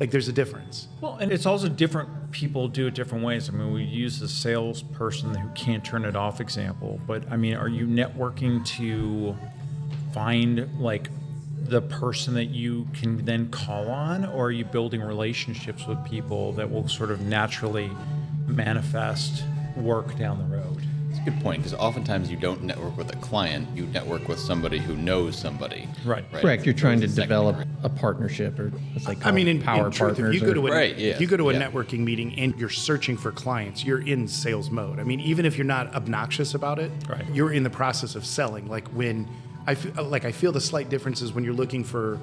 Like 0.00 0.10
there's 0.10 0.28
a 0.28 0.32
difference. 0.32 0.88
Well, 1.00 1.16
and 1.16 1.30
it's 1.30 1.46
also 1.46 1.68
different 1.68 2.30
people 2.32 2.68
do 2.68 2.86
it 2.88 2.94
different 2.94 3.24
ways. 3.24 3.48
I 3.48 3.52
mean, 3.52 3.72
we 3.72 3.84
use 3.84 4.18
the 4.18 4.28
salesperson 4.28 5.34
who 5.34 5.48
can't 5.50 5.84
turn 5.84 6.04
it 6.04 6.16
off 6.16 6.40
example, 6.40 7.00
but 7.06 7.30
I 7.30 7.36
mean, 7.36 7.54
are 7.54 7.68
you 7.68 7.86
networking 7.86 8.64
to 8.78 9.36
find 10.12 10.68
like 10.80 11.08
the 11.70 11.80
person 11.80 12.34
that 12.34 12.46
you 12.46 12.86
can 12.92 13.24
then 13.24 13.48
call 13.50 13.88
on, 13.88 14.24
or 14.24 14.46
are 14.46 14.50
you 14.50 14.64
building 14.64 15.00
relationships 15.00 15.86
with 15.86 16.04
people 16.04 16.52
that 16.54 16.68
will 16.70 16.88
sort 16.88 17.12
of 17.12 17.20
naturally 17.20 17.90
manifest 18.48 19.44
work 19.76 20.16
down 20.18 20.38
the 20.38 20.56
road? 20.56 20.82
It's 21.10 21.18
a 21.20 21.22
good 21.22 21.40
point 21.40 21.58
because 21.62 21.74
oftentimes 21.74 22.28
you 22.28 22.36
don't 22.36 22.62
network 22.62 22.96
with 22.96 23.12
a 23.12 23.16
client, 23.18 23.68
you 23.76 23.86
network 23.86 24.28
with 24.28 24.40
somebody 24.40 24.78
who 24.78 24.96
knows 24.96 25.38
somebody. 25.38 25.88
Right. 26.04 26.24
right? 26.32 26.42
Correct. 26.42 26.64
You're 26.64 26.74
trying 26.74 27.00
to 27.00 27.06
develop 27.08 27.56
a 27.84 27.88
partnership, 27.88 28.58
or 28.58 28.72
as 28.96 29.04
they 29.04 29.14
call 29.14 29.28
I 29.28 29.30
mean, 29.30 29.46
in, 29.46 29.62
power 29.62 29.86
in 29.86 29.92
truth, 29.92 30.16
partners. 30.16 30.34
if 30.34 30.40
you 30.42 30.46
go 30.46 30.54
to 30.54 30.66
a, 30.66 30.70
Right, 30.72 30.98
if 30.98 31.20
you 31.20 31.26
go 31.28 31.36
to 31.36 31.50
a 31.50 31.52
yeah. 31.52 31.68
networking 31.70 32.00
meeting 32.00 32.36
and 32.38 32.58
you're 32.58 32.68
searching 32.68 33.16
for 33.16 33.30
clients, 33.30 33.84
you're 33.84 34.04
in 34.04 34.26
sales 34.26 34.70
mode. 34.70 34.98
I 34.98 35.04
mean, 35.04 35.20
even 35.20 35.46
if 35.46 35.56
you're 35.56 35.66
not 35.66 35.94
obnoxious 35.94 36.54
about 36.54 36.80
it, 36.80 36.90
Right. 37.08 37.24
you're 37.32 37.52
in 37.52 37.62
the 37.62 37.70
process 37.70 38.16
of 38.16 38.24
selling. 38.26 38.68
Like 38.68 38.88
when 38.88 39.28
I 39.66 39.74
feel, 39.74 39.92
uh, 39.98 40.02
like 40.04 40.24
I 40.24 40.32
feel 40.32 40.52
the 40.52 40.60
slight 40.60 40.88
differences 40.88 41.32
when 41.32 41.44
you're 41.44 41.54
looking 41.54 41.84
for, 41.84 42.18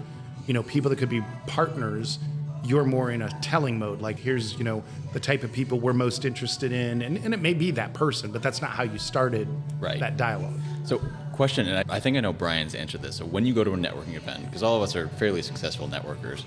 you 0.48 0.53
know, 0.53 0.63
people 0.63 0.89
that 0.89 0.98
could 0.98 1.10
be 1.10 1.24
partners. 1.46 2.20
You're 2.63 2.84
more 2.84 3.12
in 3.12 3.22
a 3.22 3.29
telling 3.41 3.79
mode. 3.79 4.01
Like 4.01 4.17
here's, 4.20 4.58
you 4.58 4.63
know, 4.63 4.84
the 5.13 5.20
type 5.20 5.44
of 5.44 5.53
people 5.53 5.79
we're 5.79 5.94
most 5.94 6.25
interested 6.25 6.72
in, 6.72 7.01
and, 7.01 7.17
and 7.17 7.34
it 7.34 7.39
may 7.39 7.53
be 7.53 7.72
that 7.72 7.94
person, 7.94 8.32
but 8.32 8.41
that's 8.44 8.62
not 8.62 8.72
how 8.72 8.84
you 8.84 8.98
started 8.98 9.48
Right. 9.79 10.00
that 10.00 10.17
dialogue. 10.17 10.60
So, 10.84 11.01
question, 11.32 11.67
and 11.67 11.77
I, 11.89 11.96
I 11.96 12.00
think 12.00 12.17
I 12.17 12.20
know 12.20 12.34
Brian's 12.34 12.75
answer 12.75 12.98
to 12.98 13.03
this. 13.03 13.17
So, 13.17 13.25
when 13.25 13.46
you 13.46 13.53
go 13.53 13.63
to 13.63 13.72
a 13.74 13.77
networking 13.77 14.15
event, 14.15 14.46
because 14.46 14.63
all 14.63 14.75
of 14.75 14.82
us 14.82 14.96
are 14.96 15.08
fairly 15.08 15.41
successful 15.44 15.88
networkers, 15.88 16.44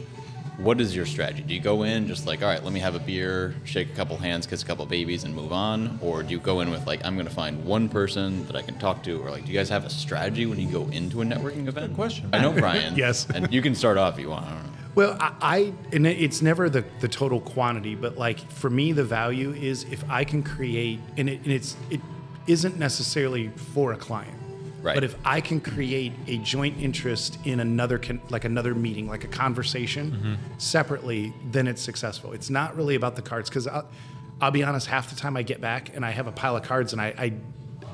what 0.58 0.80
is 0.80 0.94
your 0.94 1.06
strategy? 1.06 1.42
Do 1.42 1.54
you 1.54 1.60
go 1.60 1.82
in 1.84 2.06
just 2.06 2.26
like, 2.26 2.42
all 2.42 2.48
right, 2.48 2.62
let 2.62 2.72
me 2.72 2.80
have 2.80 2.94
a 2.94 2.98
beer, 2.98 3.54
shake 3.64 3.90
a 3.90 3.94
couple 3.94 4.16
hands, 4.16 4.46
kiss 4.46 4.62
a 4.62 4.66
couple 4.66 4.84
babies, 4.86 5.24
and 5.24 5.34
move 5.34 5.52
on? 5.52 5.98
Or 6.02 6.22
do 6.22 6.30
you 6.30 6.38
go 6.40 6.60
in 6.60 6.70
with 6.70 6.86
like, 6.86 7.04
I'm 7.04 7.14
going 7.14 7.26
to 7.26 7.32
find 7.32 7.64
one 7.64 7.88
person 7.88 8.46
that 8.46 8.56
I 8.56 8.62
can 8.62 8.78
talk 8.78 9.02
to? 9.04 9.22
Or 9.22 9.30
like, 9.30 9.44
do 9.44 9.52
you 9.52 9.58
guys 9.58 9.68
have 9.68 9.84
a 9.84 9.90
strategy 9.90 10.46
when 10.46 10.58
you 10.58 10.68
go 10.68 10.88
into 10.88 11.22
a 11.22 11.24
networking 11.24 11.66
event? 11.66 11.88
Good 11.88 11.96
question. 11.96 12.30
I 12.32 12.38
know 12.40 12.52
Brian. 12.52 12.94
Yes. 13.00 13.26
And 13.32 13.52
you 13.52 13.62
can 13.62 13.74
start 13.74 13.96
off 13.96 14.14
if 14.14 14.20
you 14.20 14.30
want. 14.30 14.44
I 14.46 14.50
don't 14.50 14.62
know. 14.64 14.70
Well, 14.94 15.16
I, 15.20 15.32
I 15.40 15.72
and 15.92 16.06
it's 16.06 16.42
never 16.42 16.68
the, 16.68 16.84
the 17.00 17.08
total 17.08 17.40
quantity, 17.40 17.94
but 17.94 18.18
like 18.18 18.38
for 18.50 18.68
me, 18.68 18.92
the 18.92 19.04
value 19.04 19.52
is 19.52 19.84
if 19.84 20.04
I 20.10 20.24
can 20.24 20.42
create, 20.42 21.00
and, 21.16 21.30
it, 21.30 21.40
and 21.44 21.52
it's 21.52 21.76
it 21.88 22.00
isn't 22.46 22.76
necessarily 22.78 23.48
for 23.72 23.92
a 23.92 23.96
client, 23.96 24.36
Right. 24.82 24.94
But 24.94 25.04
if 25.04 25.14
I 25.24 25.40
can 25.40 25.60
create 25.60 26.12
a 26.26 26.38
joint 26.38 26.80
interest 26.80 27.38
in 27.44 27.60
another 27.60 27.98
con- 27.98 28.20
like 28.30 28.44
another 28.44 28.74
meeting, 28.74 29.08
like 29.08 29.24
a 29.24 29.28
conversation 29.28 30.10
mm-hmm. 30.10 30.34
separately, 30.58 31.32
then 31.50 31.66
it's 31.66 31.82
successful. 31.82 32.32
It's 32.32 32.50
not 32.50 32.76
really 32.76 32.94
about 32.94 33.16
the 33.16 33.22
cards 33.22 33.50
because 33.50 33.66
I'll, 33.66 33.88
I'll 34.40 34.50
be 34.50 34.62
honest, 34.62 34.86
half 34.86 35.10
the 35.10 35.16
time 35.16 35.36
I 35.36 35.42
get 35.42 35.60
back 35.60 35.94
and 35.94 36.04
I 36.04 36.10
have 36.10 36.26
a 36.26 36.32
pile 36.32 36.56
of 36.56 36.62
cards 36.62 36.92
and 36.92 37.02
I, 37.02 37.14
I 37.18 37.32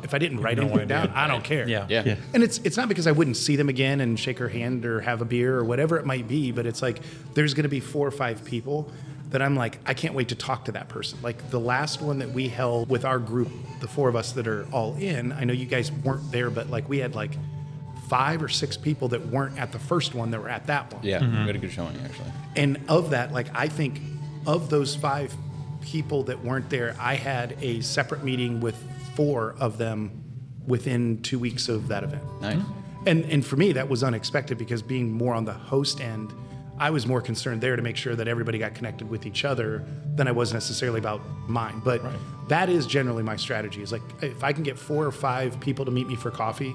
if 0.02 0.14
I 0.14 0.18
didn't 0.18 0.40
write 0.40 0.56
no 0.56 0.64
anything 0.64 0.82
idea. 0.82 1.06
down, 1.06 1.10
I 1.10 1.26
don't 1.26 1.42
care. 1.42 1.68
Yeah. 1.68 1.86
Yeah. 1.88 2.02
Yeah. 2.06 2.16
And 2.32 2.42
it's 2.42 2.58
it's 2.58 2.76
not 2.76 2.88
because 2.88 3.06
I 3.06 3.12
wouldn't 3.12 3.36
see 3.36 3.56
them 3.56 3.68
again 3.68 4.00
and 4.00 4.18
shake 4.18 4.38
her 4.38 4.48
hand 4.48 4.86
or 4.86 5.00
have 5.00 5.20
a 5.20 5.24
beer 5.24 5.56
or 5.56 5.64
whatever 5.64 5.96
it 5.98 6.06
might 6.06 6.28
be, 6.28 6.52
but 6.52 6.66
it's 6.66 6.82
like 6.82 7.00
there's 7.34 7.54
going 7.54 7.64
to 7.64 7.68
be 7.68 7.80
four 7.80 8.06
or 8.06 8.12
five 8.12 8.44
people 8.44 8.90
that 9.30 9.42
I'm 9.42 9.56
like 9.56 9.78
I 9.86 9.94
can't 9.94 10.14
wait 10.14 10.28
to 10.28 10.34
talk 10.34 10.64
to 10.66 10.72
that 10.72 10.88
person. 10.88 11.18
Like 11.22 11.50
the 11.50 11.60
last 11.60 12.00
one 12.00 12.18
that 12.18 12.30
we 12.30 12.48
held 12.48 12.88
with 12.88 13.04
our 13.04 13.18
group, 13.18 13.50
the 13.80 13.88
four 13.88 14.08
of 14.08 14.16
us 14.16 14.32
that 14.32 14.46
are 14.46 14.66
all 14.72 14.94
in. 14.96 15.32
I 15.32 15.44
know 15.44 15.52
you 15.52 15.66
guys 15.66 15.90
weren't 15.90 16.30
there, 16.30 16.50
but 16.50 16.70
like 16.70 16.88
we 16.88 16.98
had 16.98 17.14
like 17.14 17.32
five 18.08 18.42
or 18.42 18.48
six 18.48 18.76
people 18.76 19.08
that 19.08 19.26
weren't 19.26 19.58
at 19.58 19.72
the 19.72 19.78
first 19.78 20.14
one 20.14 20.30
that 20.30 20.40
were 20.40 20.48
at 20.48 20.66
that 20.68 20.92
one. 20.92 21.02
Yeah, 21.02 21.20
mm-hmm. 21.20 21.40
we 21.40 21.46
had 21.46 21.56
a 21.56 21.58
good 21.58 21.72
showing 21.72 21.96
actually. 22.04 22.30
And 22.54 22.80
of 22.88 23.10
that, 23.10 23.32
like 23.32 23.48
I 23.54 23.68
think 23.68 24.00
of 24.46 24.70
those 24.70 24.94
five 24.94 25.34
people 25.82 26.22
that 26.24 26.42
weren't 26.42 26.70
there, 26.70 26.96
I 27.00 27.14
had 27.14 27.56
a 27.60 27.80
separate 27.80 28.22
meeting 28.22 28.60
with 28.60 28.76
four 29.14 29.54
of 29.58 29.78
them 29.78 30.22
within 30.66 31.22
two 31.22 31.38
weeks 31.38 31.68
of 31.68 31.88
that 31.88 32.04
event. 32.04 32.22
Nice. 32.40 32.62
And 33.06 33.24
and 33.26 33.44
for 33.44 33.56
me, 33.56 33.72
that 33.72 33.88
was 33.88 34.02
unexpected 34.02 34.58
because 34.58 34.82
being 34.82 35.12
more 35.12 35.34
on 35.34 35.44
the 35.44 35.52
host 35.52 36.00
end, 36.00 36.32
I 36.78 36.90
was 36.90 37.06
more 37.06 37.20
concerned 37.20 37.60
there 37.60 37.76
to 37.76 37.82
make 37.82 37.96
sure 37.96 38.14
that 38.16 38.28
everybody 38.28 38.58
got 38.58 38.74
connected 38.74 39.08
with 39.08 39.26
each 39.26 39.44
other 39.44 39.84
than 40.14 40.28
I 40.28 40.32
was 40.32 40.52
necessarily 40.52 40.98
about 40.98 41.22
mine. 41.48 41.80
But 41.84 42.02
that 42.48 42.68
is 42.68 42.86
generally 42.86 43.22
my 43.22 43.36
strategy. 43.36 43.82
Is 43.82 43.92
like 43.92 44.02
if 44.20 44.44
I 44.44 44.52
can 44.52 44.62
get 44.62 44.78
four 44.78 45.06
or 45.06 45.12
five 45.12 45.58
people 45.60 45.84
to 45.84 45.90
meet 45.90 46.06
me 46.06 46.16
for 46.16 46.30
coffee 46.30 46.74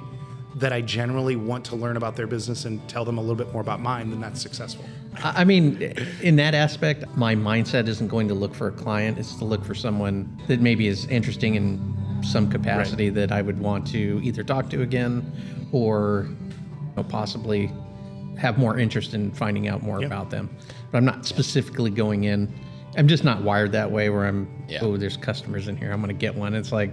that 0.55 0.74
I 0.74 0.81
generally 0.81 1.36
want 1.36 1.63
to 1.65 1.75
learn 1.75 1.98
about 1.98 2.15
their 2.15 2.27
business 2.27 2.65
and 2.65 2.88
tell 2.89 3.05
them 3.05 3.17
a 3.17 3.22
little 3.22 3.36
bit 3.36 3.51
more 3.53 3.62
about 3.62 3.79
mine, 3.79 4.10
then 4.10 4.20
that's 4.20 4.41
successful. 4.41 4.86
I 5.24 5.43
mean, 5.43 5.81
in 6.22 6.36
that 6.38 6.53
aspect, 6.53 7.05
my 7.15 7.36
mindset 7.36 7.88
isn't 7.88 8.08
going 8.08 8.27
to 8.27 8.34
look 8.34 8.53
for 8.53 8.67
a 8.67 8.72
client. 8.72 9.17
It's 9.17 9.36
to 9.36 9.46
look 9.46 9.63
for 9.63 9.75
someone 9.75 10.41
that 10.48 10.60
maybe 10.60 10.88
is 10.88 11.05
interesting 11.08 11.55
in 11.55 12.22
some 12.24 12.50
capacity 12.50 13.10
that 13.10 13.31
I 13.31 13.41
would 13.41 13.60
want 13.60 13.88
to 13.88 14.20
either 14.24 14.43
talk 14.43 14.70
to 14.72 14.81
again 14.81 15.31
or 15.72 16.27
you 16.29 16.93
know, 16.98 17.03
possibly 17.03 17.72
have 18.38 18.58
more 18.58 18.78
interest 18.80 19.14
in 19.14 19.32
finding 19.32 19.68
out 19.68 19.84
more 19.84 20.00
Yep. 20.02 20.08
about 20.08 20.30
them. 20.30 20.50
But 20.92 20.98
I'm 20.98 21.06
not 21.06 21.26
specifically 21.26 21.92
going 21.92 22.24
in. 22.26 22.52
I'm 22.98 23.08
just 23.08 23.24
not 23.24 23.42
wired 23.44 23.72
that 23.74 23.92
way 23.92 24.10
where 24.10 24.26
I'm, 24.26 24.48
Yeah. 24.68 24.80
oh, 24.82 24.98
there's 24.98 25.18
customers 25.18 25.68
in 25.68 25.78
here. 25.78 25.92
I'm 25.92 26.02
going 26.02 26.14
to 26.14 26.20
get 26.20 26.36
one. 26.36 26.54
It's 26.54 26.72
like, 26.72 26.92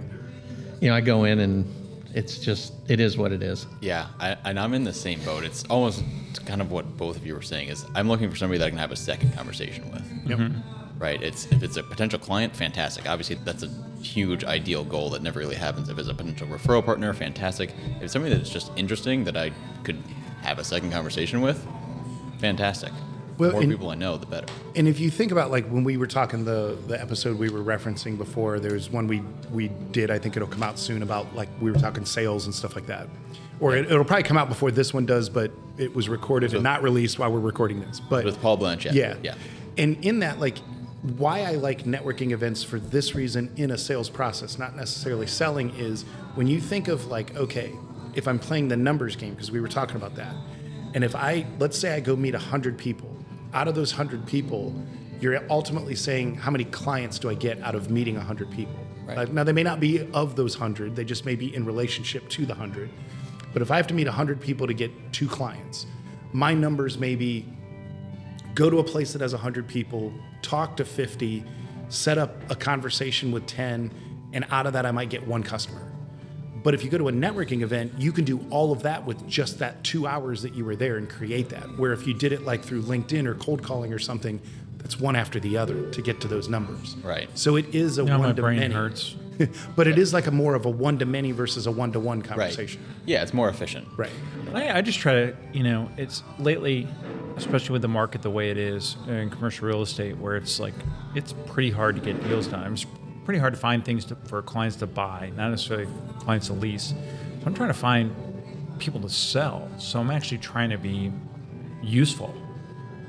you 0.79 0.89
know, 0.89 0.95
I 0.95 1.01
go 1.01 1.25
in 1.25 1.39
and 1.39 1.65
it's 2.13 2.39
just, 2.39 2.73
it 2.87 2.99
is 2.99 3.17
what 3.17 3.31
it 3.31 3.43
is. 3.43 3.67
Yeah, 3.81 4.07
I, 4.19 4.37
and 4.45 4.59
I'm 4.59 4.73
in 4.73 4.83
the 4.83 4.93
same 4.93 5.19
boat. 5.21 5.43
It's 5.43 5.63
almost 5.65 6.03
kind 6.45 6.61
of 6.61 6.71
what 6.71 6.97
both 6.97 7.17
of 7.17 7.25
you 7.25 7.33
were 7.35 7.41
saying 7.41 7.67
is 7.69 7.85
I'm 7.95 8.07
looking 8.07 8.29
for 8.29 8.35
somebody 8.35 8.59
that 8.59 8.65
I 8.65 8.69
can 8.69 8.79
have 8.79 8.91
a 8.91 8.95
second 8.95 9.33
conversation 9.35 9.91
with. 9.91 10.03
Yep. 10.29 10.39
Mm-hmm. 10.39 10.99
Right? 10.99 11.21
It's 11.23 11.45
if 11.47 11.63
it's 11.63 11.77
a 11.77 11.83
potential 11.83 12.19
client, 12.19 12.53
fantastic. 12.53 13.07
Obviously, 13.07 13.37
that's 13.45 13.63
a 13.63 13.69
huge 14.01 14.43
ideal 14.43 14.83
goal 14.83 15.09
that 15.11 15.21
never 15.23 15.39
really 15.39 15.55
happens. 15.55 15.87
If 15.87 15.97
it's 15.97 16.09
a 16.09 16.13
potential 16.13 16.47
referral 16.47 16.83
partner, 16.83 17.13
fantastic. 17.13 17.73
If 17.97 18.03
it's 18.03 18.13
somebody 18.13 18.35
that's 18.35 18.49
just 18.49 18.69
interesting 18.75 19.23
that 19.23 19.37
I 19.37 19.51
could 19.83 19.97
have 20.41 20.59
a 20.59 20.63
second 20.63 20.91
conversation 20.91 21.41
with, 21.41 21.65
fantastic. 22.39 22.91
Well, 23.37 23.49
the 23.49 23.53
more 23.53 23.61
and- 23.63 23.71
people 23.71 23.89
I 23.89 23.95
know, 23.95 24.17
the 24.17 24.25
better. 24.25 24.47
And 24.75 24.87
if 24.87 24.99
you 24.99 25.09
think 25.09 25.31
about 25.31 25.49
like 25.51 25.65
when 25.69 25.83
we 25.83 25.95
were 25.97 26.07
talking 26.07 26.43
the 26.45 26.77
the 26.87 26.99
episode 26.99 27.37
we 27.39 27.49
were 27.49 27.63
referencing 27.63 28.17
before, 28.17 28.59
there's 28.59 28.89
one 28.89 29.07
we 29.07 29.21
we 29.51 29.69
did. 29.91 30.11
I 30.11 30.19
think 30.19 30.35
it'll 30.35 30.47
come 30.47 30.63
out 30.63 30.77
soon 30.77 31.03
about 31.03 31.33
like 31.35 31.47
we 31.61 31.71
were 31.71 31.79
talking 31.79 32.05
sales 32.05 32.45
and 32.45 32.53
stuff 32.53 32.75
like 32.75 32.87
that. 32.87 33.07
Or 33.61 33.75
it, 33.75 33.85
it'll 33.91 34.05
probably 34.05 34.23
come 34.23 34.37
out 34.37 34.47
before 34.49 34.71
this 34.71 34.93
one 34.93 35.05
does, 35.05 35.27
but 35.29 35.51
it 35.77 35.93
was 35.93 36.07
recorded 36.09 36.53
and 36.53 36.63
not 36.63 36.81
released 36.81 37.19
while 37.19 37.31
we're 37.31 37.39
recording 37.39 37.79
this. 37.81 37.99
But 37.99 38.23
With 38.25 38.41
Paul 38.41 38.57
Blanchett. 38.57 38.93
yeah, 38.93 39.15
Yeah. 39.21 39.35
And 39.77 40.03
in 40.05 40.19
that, 40.19 40.39
like, 40.39 40.57
why 41.17 41.41
I 41.41 41.55
like 41.55 41.83
networking 41.83 42.31
events 42.31 42.63
for 42.63 42.79
this 42.79 43.15
reason 43.15 43.51
in 43.57 43.71
a 43.71 43.77
sales 43.77 44.09
process, 44.09 44.57
not 44.57 44.77
necessarily 44.77 45.27
selling, 45.27 45.71
is 45.77 46.03
when 46.35 46.47
you 46.47 46.61
think 46.61 46.87
of 46.87 47.07
like, 47.07 47.35
okay, 47.35 47.71
if 48.19 48.27
I'm 48.27 48.37
playing 48.37 48.67
the 48.67 48.77
numbers 48.77 49.15
game, 49.15 49.33
because 49.33 49.49
we 49.49 49.59
were 49.59 49.67
talking 49.67 49.95
about 49.95 50.15
that, 50.15 50.35
and 50.93 51.03
if 51.03 51.15
I 51.15 51.47
let's 51.57 51.77
say 51.77 51.95
I 51.95 51.99
go 51.99 52.15
meet 52.15 52.35
hundred 52.35 52.77
people, 52.77 53.15
out 53.53 53.67
of 53.67 53.73
those 53.73 53.91
hundred 53.91 54.27
people, 54.27 54.75
you're 55.19 55.41
ultimately 55.49 55.95
saying 55.95 56.35
how 56.35 56.51
many 56.51 56.65
clients 56.65 57.17
do 57.17 57.29
I 57.29 57.33
get 57.33 57.59
out 57.61 57.73
of 57.73 57.89
meeting 57.89 58.15
hundred 58.15 58.51
people? 58.51 58.79
Right. 59.05 59.17
Like, 59.17 59.31
now 59.31 59.43
they 59.43 59.53
may 59.53 59.63
not 59.63 59.79
be 59.79 60.07
of 60.11 60.35
those 60.35 60.53
hundred; 60.53 60.95
they 60.95 61.05
just 61.05 61.25
may 61.25 61.35
be 61.35 61.55
in 61.55 61.65
relationship 61.65 62.29
to 62.29 62.45
the 62.45 62.53
hundred. 62.53 62.91
But 63.53 63.63
if 63.63 63.71
I 63.71 63.77
have 63.77 63.87
to 63.87 63.95
meet 63.95 64.07
hundred 64.07 64.39
people 64.39 64.67
to 64.67 64.73
get 64.73 64.91
two 65.11 65.27
clients, 65.27 65.87
my 66.31 66.53
numbers 66.53 66.99
may 66.99 67.15
be 67.15 67.45
go 68.53 68.69
to 68.69 68.79
a 68.79 68.83
place 68.83 69.13
that 69.13 69.21
has 69.21 69.31
100 69.33 69.67
people, 69.67 70.13
talk 70.41 70.75
to 70.77 70.85
50, 70.85 71.43
set 71.87 72.17
up 72.17 72.35
a 72.51 72.55
conversation 72.55 73.31
with 73.31 73.45
10, 73.45 73.91
and 74.33 74.45
out 74.51 74.67
of 74.67 74.73
that, 74.73 74.85
I 74.85 74.91
might 74.91 75.09
get 75.09 75.25
one 75.25 75.43
customer. 75.43 75.89
But 76.63 76.73
if 76.73 76.83
you 76.83 76.89
go 76.89 76.97
to 76.97 77.07
a 77.07 77.11
networking 77.11 77.61
event, 77.61 77.93
you 77.97 78.11
can 78.11 78.25
do 78.25 78.45
all 78.49 78.71
of 78.71 78.83
that 78.83 79.05
with 79.05 79.27
just 79.27 79.59
that 79.59 79.83
two 79.83 80.05
hours 80.07 80.41
that 80.41 80.53
you 80.53 80.65
were 80.65 80.75
there 80.75 80.97
and 80.97 81.09
create 81.09 81.49
that. 81.49 81.77
Where 81.77 81.93
if 81.93 82.05
you 82.07 82.13
did 82.13 82.31
it 82.33 82.43
like 82.43 82.61
through 82.63 82.81
LinkedIn 82.83 83.25
or 83.25 83.35
cold 83.35 83.63
calling 83.63 83.93
or 83.93 83.99
something, 83.99 84.41
that's 84.77 84.99
one 84.99 85.15
after 85.15 85.39
the 85.39 85.57
other 85.57 85.89
to 85.91 86.01
get 86.01 86.21
to 86.21 86.27
those 86.27 86.49
numbers. 86.49 86.95
Right. 87.03 87.29
So 87.37 87.55
it 87.55 87.73
is 87.75 87.97
a 87.97 88.03
Now 88.03 88.19
one 88.19 88.29
my 88.29 88.33
to 88.33 88.41
brain 88.41 88.59
many. 88.59 88.73
hurts. 88.73 89.15
but 89.75 89.87
it 89.87 89.97
is 89.97 90.13
like 90.13 90.27
a 90.27 90.31
more 90.31 90.53
of 90.53 90.65
a 90.65 90.69
one 90.69 90.99
to 90.99 91.05
many 91.05 91.31
versus 91.31 91.65
a 91.65 91.71
one 91.71 91.91
to 91.93 91.99
one 91.99 92.21
conversation. 92.21 92.37
Right. 92.39 92.55
conversation. 92.57 92.81
Yeah, 93.05 93.21
it's 93.23 93.33
more 93.33 93.47
efficient. 93.49 93.87
Right. 93.95 94.11
I, 94.53 94.79
I 94.79 94.81
just 94.81 94.99
try 94.99 95.13
to, 95.13 95.35
you 95.53 95.63
know, 95.63 95.89
it's 95.97 96.23
lately, 96.39 96.87
especially 97.37 97.71
with 97.73 97.81
the 97.83 97.87
market 97.87 98.21
the 98.21 98.29
way 98.29 98.49
it 98.51 98.57
is 98.57 98.97
in 99.07 99.29
commercial 99.29 99.65
real 99.67 99.81
estate, 99.81 100.17
where 100.17 100.35
it's 100.35 100.59
like 100.59 100.73
it's 101.15 101.33
pretty 101.45 101.71
hard 101.71 101.95
to 101.95 102.01
get 102.01 102.21
deals 102.27 102.47
done. 102.47 102.73
It's 102.73 102.85
pretty 103.29 103.39
hard 103.39 103.53
to 103.53 103.59
find 103.59 103.85
things 103.85 104.05
to, 104.05 104.15
for 104.25 104.41
clients 104.41 104.75
to 104.77 104.87
buy, 104.87 105.31
not 105.37 105.51
necessarily 105.51 105.87
clients 106.17 106.47
to 106.47 106.53
lease. 106.53 106.87
So 106.87 107.45
I'm 107.45 107.53
trying 107.53 107.69
to 107.69 107.75
find 107.75 108.11
people 108.79 108.99
to 109.01 109.09
sell. 109.09 109.69
So 109.77 109.99
I'm 109.99 110.09
actually 110.09 110.39
trying 110.39 110.71
to 110.71 110.79
be 110.79 111.11
useful. 111.83 112.33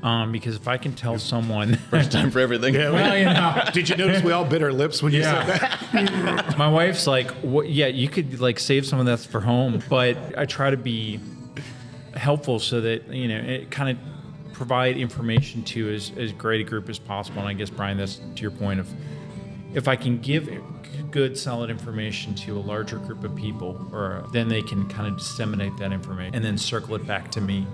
Um, 0.03 0.31
because 0.31 0.55
if 0.55 0.67
I 0.67 0.77
can 0.77 0.93
tell 0.93 1.17
someone, 1.17 1.73
First 1.89 2.11
time 2.11 2.29
for 2.29 2.39
everything. 2.39 2.75
well, 2.75 3.17
you 3.17 3.25
know, 3.25 3.63
Did 3.73 3.89
you 3.89 3.95
notice 3.97 4.21
we 4.23 4.31
all 4.31 4.45
bit 4.45 4.61
our 4.61 4.71
lips 4.71 5.01
when 5.01 5.11
you 5.11 5.21
Yeah. 5.21 5.43
said 5.43 5.59
that? 5.91 6.55
My 6.59 6.69
wife's 6.69 7.07
like, 7.07 7.31
what, 7.41 7.67
yeah, 7.67 7.87
you 7.87 8.07
could 8.07 8.39
like 8.39 8.59
save 8.59 8.85
some 8.85 8.99
of 8.99 9.07
that 9.07 9.21
for 9.21 9.41
home, 9.41 9.81
but 9.89 10.17
I 10.37 10.45
try 10.45 10.69
to 10.69 10.77
be 10.77 11.19
helpful 12.13 12.59
so 12.59 12.79
that 12.81 13.07
you 13.07 13.27
know 13.27 13.37
it 13.39 13.71
kind 13.71 13.89
of 13.97 14.53
provide 14.53 14.97
information 14.97 15.63
to 15.63 15.91
as, 15.91 16.11
as 16.15 16.31
great 16.31 16.61
a 16.61 16.63
group 16.63 16.89
as 16.89 16.99
possible. 16.99 17.39
And 17.39 17.47
I 17.49 17.53
guess 17.53 17.71
Brian, 17.71 17.97
that's 17.97 18.17
to 18.35 18.41
your 18.43 18.51
point 18.51 18.79
of 18.79 18.87
if 19.73 19.87
I 19.87 19.95
can 19.95 20.19
give 20.19 20.49
good, 21.11 21.37
solid 21.37 21.69
information 21.69 22.33
to 22.35 22.57
a 22.57 22.59
larger 22.59 22.97
group 22.97 23.23
of 23.23 23.35
people, 23.35 23.87
or 23.91 24.25
then 24.31 24.47
they 24.47 24.61
can 24.61 24.87
kind 24.87 25.07
of 25.07 25.17
disseminate 25.17 25.77
that 25.77 25.91
information 25.91 26.35
and 26.35 26.43
then 26.43 26.57
circle 26.57 26.95
it 26.95 27.05
back 27.05 27.31
to 27.31 27.41
me. 27.41 27.67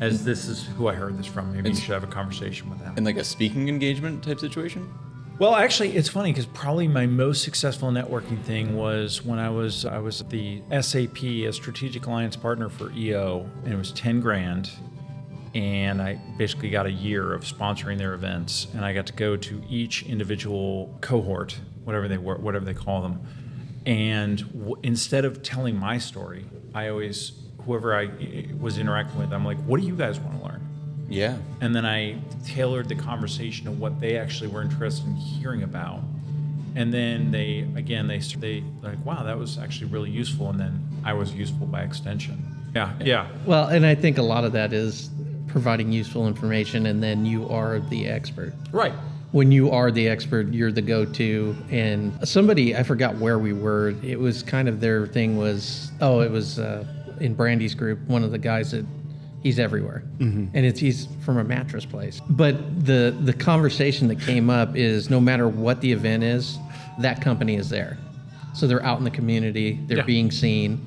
As 0.00 0.24
this 0.24 0.48
is 0.48 0.64
who 0.64 0.88
I 0.88 0.94
heard 0.94 1.16
this 1.16 1.26
from. 1.26 1.52
Maybe 1.52 1.70
you 1.70 1.76
should 1.76 1.92
have 1.92 2.02
a 2.02 2.08
conversation 2.08 2.68
with 2.68 2.80
them. 2.80 2.94
In 2.96 3.04
like 3.04 3.18
a 3.18 3.24
speaking 3.24 3.68
engagement 3.68 4.24
type 4.24 4.40
situation? 4.40 4.92
Well, 5.38 5.54
actually, 5.54 5.96
it's 5.96 6.08
funny 6.08 6.32
because 6.32 6.46
probably 6.46 6.88
my 6.88 7.06
most 7.06 7.42
successful 7.42 7.90
networking 7.90 8.40
thing 8.42 8.76
was 8.76 9.24
when 9.24 9.38
I 9.38 9.48
was 9.50 9.84
I 9.84 9.98
was 9.98 10.22
the 10.28 10.62
SAP, 10.80 11.22
a 11.22 11.52
strategic 11.52 12.06
alliance 12.06 12.36
partner 12.36 12.68
for 12.68 12.90
EO, 12.92 13.48
and 13.64 13.72
it 13.72 13.76
was 13.76 13.92
ten 13.92 14.20
grand, 14.20 14.70
and 15.54 16.00
I 16.00 16.14
basically 16.38 16.70
got 16.70 16.86
a 16.86 16.90
year 16.90 17.32
of 17.34 17.42
sponsoring 17.42 17.98
their 17.98 18.14
events, 18.14 18.66
and 18.74 18.84
I 18.84 18.92
got 18.92 19.06
to 19.06 19.12
go 19.12 19.36
to 19.36 19.62
each 19.68 20.02
individual 20.04 20.96
cohort, 21.00 21.58
whatever 21.84 22.08
they 22.08 22.18
were, 22.18 22.36
whatever 22.36 22.64
they 22.64 22.74
call 22.74 23.02
them, 23.02 23.20
and 23.86 24.38
w- 24.52 24.76
instead 24.82 25.24
of 25.24 25.42
telling 25.42 25.76
my 25.78 25.98
story, 25.98 26.44
I 26.74 26.88
always 26.88 27.32
whoever 27.64 27.94
I 27.94 28.08
was 28.60 28.78
interacting 28.78 29.18
with, 29.20 29.32
I'm 29.32 29.44
like, 29.44 29.58
what 29.64 29.80
do 29.80 29.86
you 29.86 29.94
guys 29.94 30.18
want 30.18 30.38
to 30.40 30.44
learn? 30.46 30.68
Yeah. 31.08 31.36
and 31.60 31.76
then 31.76 31.84
I 31.84 32.16
tailored 32.46 32.88
the 32.88 32.94
conversation 32.94 33.66
to 33.66 33.70
what 33.72 34.00
they 34.00 34.16
actually 34.16 34.48
were 34.48 34.62
interested 34.62 35.06
in 35.06 35.14
hearing 35.14 35.62
about. 35.62 36.00
And 36.74 36.92
then 36.94 37.30
they, 37.30 37.66
again, 37.76 38.08
they 38.08 38.18
they 38.18 38.64
like, 38.80 39.04
wow, 39.04 39.22
that 39.24 39.38
was 39.38 39.58
actually 39.58 39.90
really 39.90 40.08
useful. 40.10 40.48
And 40.48 40.58
then 40.58 40.88
I 41.04 41.12
was 41.12 41.34
useful 41.34 41.66
by 41.66 41.82
extension. 41.82 42.42
Yeah, 42.74 42.94
yeah, 43.04 43.26
Well, 43.44 43.68
and 43.68 43.84
I 43.84 43.94
think 43.94 44.16
a 44.16 44.22
lot 44.22 44.44
of 44.44 44.52
that 44.52 44.72
is 44.72 45.10
providing 45.52 45.92
useful 45.92 46.26
information, 46.26 46.86
and 46.86 47.02
then 47.02 47.24
you 47.24 47.48
are 47.48 47.78
the 47.78 48.08
expert. 48.08 48.52
right. 48.72 48.94
When 49.32 49.50
you 49.50 49.70
are 49.70 49.90
the 49.90 50.08
expert, 50.10 50.52
you're 50.52 50.72
the 50.72 50.82
go-to. 50.82 51.56
And 51.70 52.12
somebody, 52.28 52.76
I 52.76 52.82
forgot 52.82 53.16
where 53.16 53.38
we 53.38 53.54
were. 53.54 53.94
It 54.02 54.20
was 54.20 54.42
kind 54.42 54.68
of 54.68 54.78
their 54.80 55.06
thing 55.06 55.38
was, 55.38 55.90
oh, 56.02 56.20
it 56.20 56.30
was 56.30 56.58
uh, 56.58 56.84
in 57.18 57.32
Brandy's 57.32 57.74
group. 57.74 57.98
One 58.08 58.24
of 58.24 58.30
the 58.30 58.36
guys 58.36 58.72
that 58.72 58.84
he's 59.42 59.58
everywhere, 59.58 60.02
and 60.20 60.54
it's 60.54 60.78
he's 60.78 61.08
from 61.24 61.38
a 61.38 61.44
mattress 61.44 61.86
place. 61.86 62.20
But 62.28 62.84
the 62.84 63.16
the 63.22 63.32
conversation 63.32 64.06
that 64.08 64.20
came 64.20 64.50
up 64.50 64.76
is 64.76 65.08
no 65.08 65.18
matter 65.18 65.48
what 65.48 65.80
the 65.80 65.90
event 65.92 66.24
is, 66.24 66.58
that 66.98 67.22
company 67.22 67.54
is 67.56 67.70
there. 67.70 67.96
So 68.52 68.66
they're 68.66 68.84
out 68.84 68.98
in 68.98 69.04
the 69.04 69.10
community. 69.10 69.80
They're 69.86 69.96
Yeah. 69.98 70.04
being 70.04 70.30
seen 70.30 70.84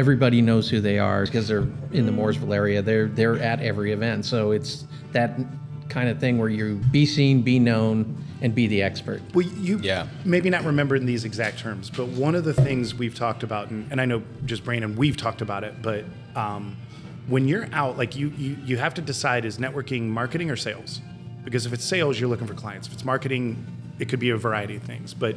everybody 0.00 0.42
knows 0.42 0.68
who 0.68 0.78
they 0.78 0.98
are 0.98 1.24
because 1.24 1.48
they're 1.48 1.66
in 1.92 2.04
the 2.04 2.12
Mooresville 2.12 2.54
area. 2.54 2.82
They're 2.82 3.08
they're 3.08 3.38
at 3.42 3.60
every 3.60 3.92
event, 3.92 4.26
so 4.26 4.50
it's 4.50 4.84
that 5.12 5.40
kind 5.88 6.10
of 6.10 6.20
thing 6.20 6.36
where 6.36 6.50
you 6.50 6.76
be 6.90 7.06
seen, 7.06 7.40
be 7.40 7.58
known, 7.58 8.22
and 8.42 8.54
be 8.54 8.66
the 8.66 8.82
expert. 8.82 9.22
Well, 9.32 9.46
you 9.46 9.78
Yeah. 9.78 10.06
maybe 10.24 10.50
not 10.50 10.64
remember 10.64 10.96
in 10.96 11.06
these 11.06 11.24
exact 11.24 11.58
terms, 11.58 11.88
but 11.88 12.08
one 12.08 12.34
of 12.34 12.44
the 12.44 12.52
things 12.52 12.94
we've 12.94 13.14
talked 13.14 13.42
about, 13.42 13.70
and, 13.70 13.90
and 13.90 14.00
I 14.00 14.04
know 14.04 14.22
just 14.44 14.64
Brandon, 14.64 14.94
we've 14.96 15.16
talked 15.16 15.40
about 15.40 15.64
it, 15.64 15.80
but 15.80 16.04
um, 16.34 16.76
when 17.28 17.48
you're 17.48 17.68
out, 17.72 17.96
like 17.96 18.14
you, 18.14 18.28
you, 18.36 18.58
you 18.64 18.76
have 18.76 18.92
to 18.94 19.00
decide 19.00 19.44
is 19.46 19.56
networking 19.58 20.02
marketing 20.02 20.50
or 20.50 20.56
sales? 20.56 21.00
Because 21.44 21.64
if 21.64 21.72
it's 21.72 21.84
sales, 21.84 22.20
you're 22.20 22.28
looking 22.28 22.46
for 22.46 22.54
clients. 22.54 22.88
If 22.88 22.92
it's 22.94 23.04
marketing, 23.04 23.64
it 23.98 24.08
could 24.08 24.20
be 24.20 24.30
a 24.30 24.36
variety 24.36 24.76
of 24.76 24.82
things. 24.82 25.14
But 25.14 25.36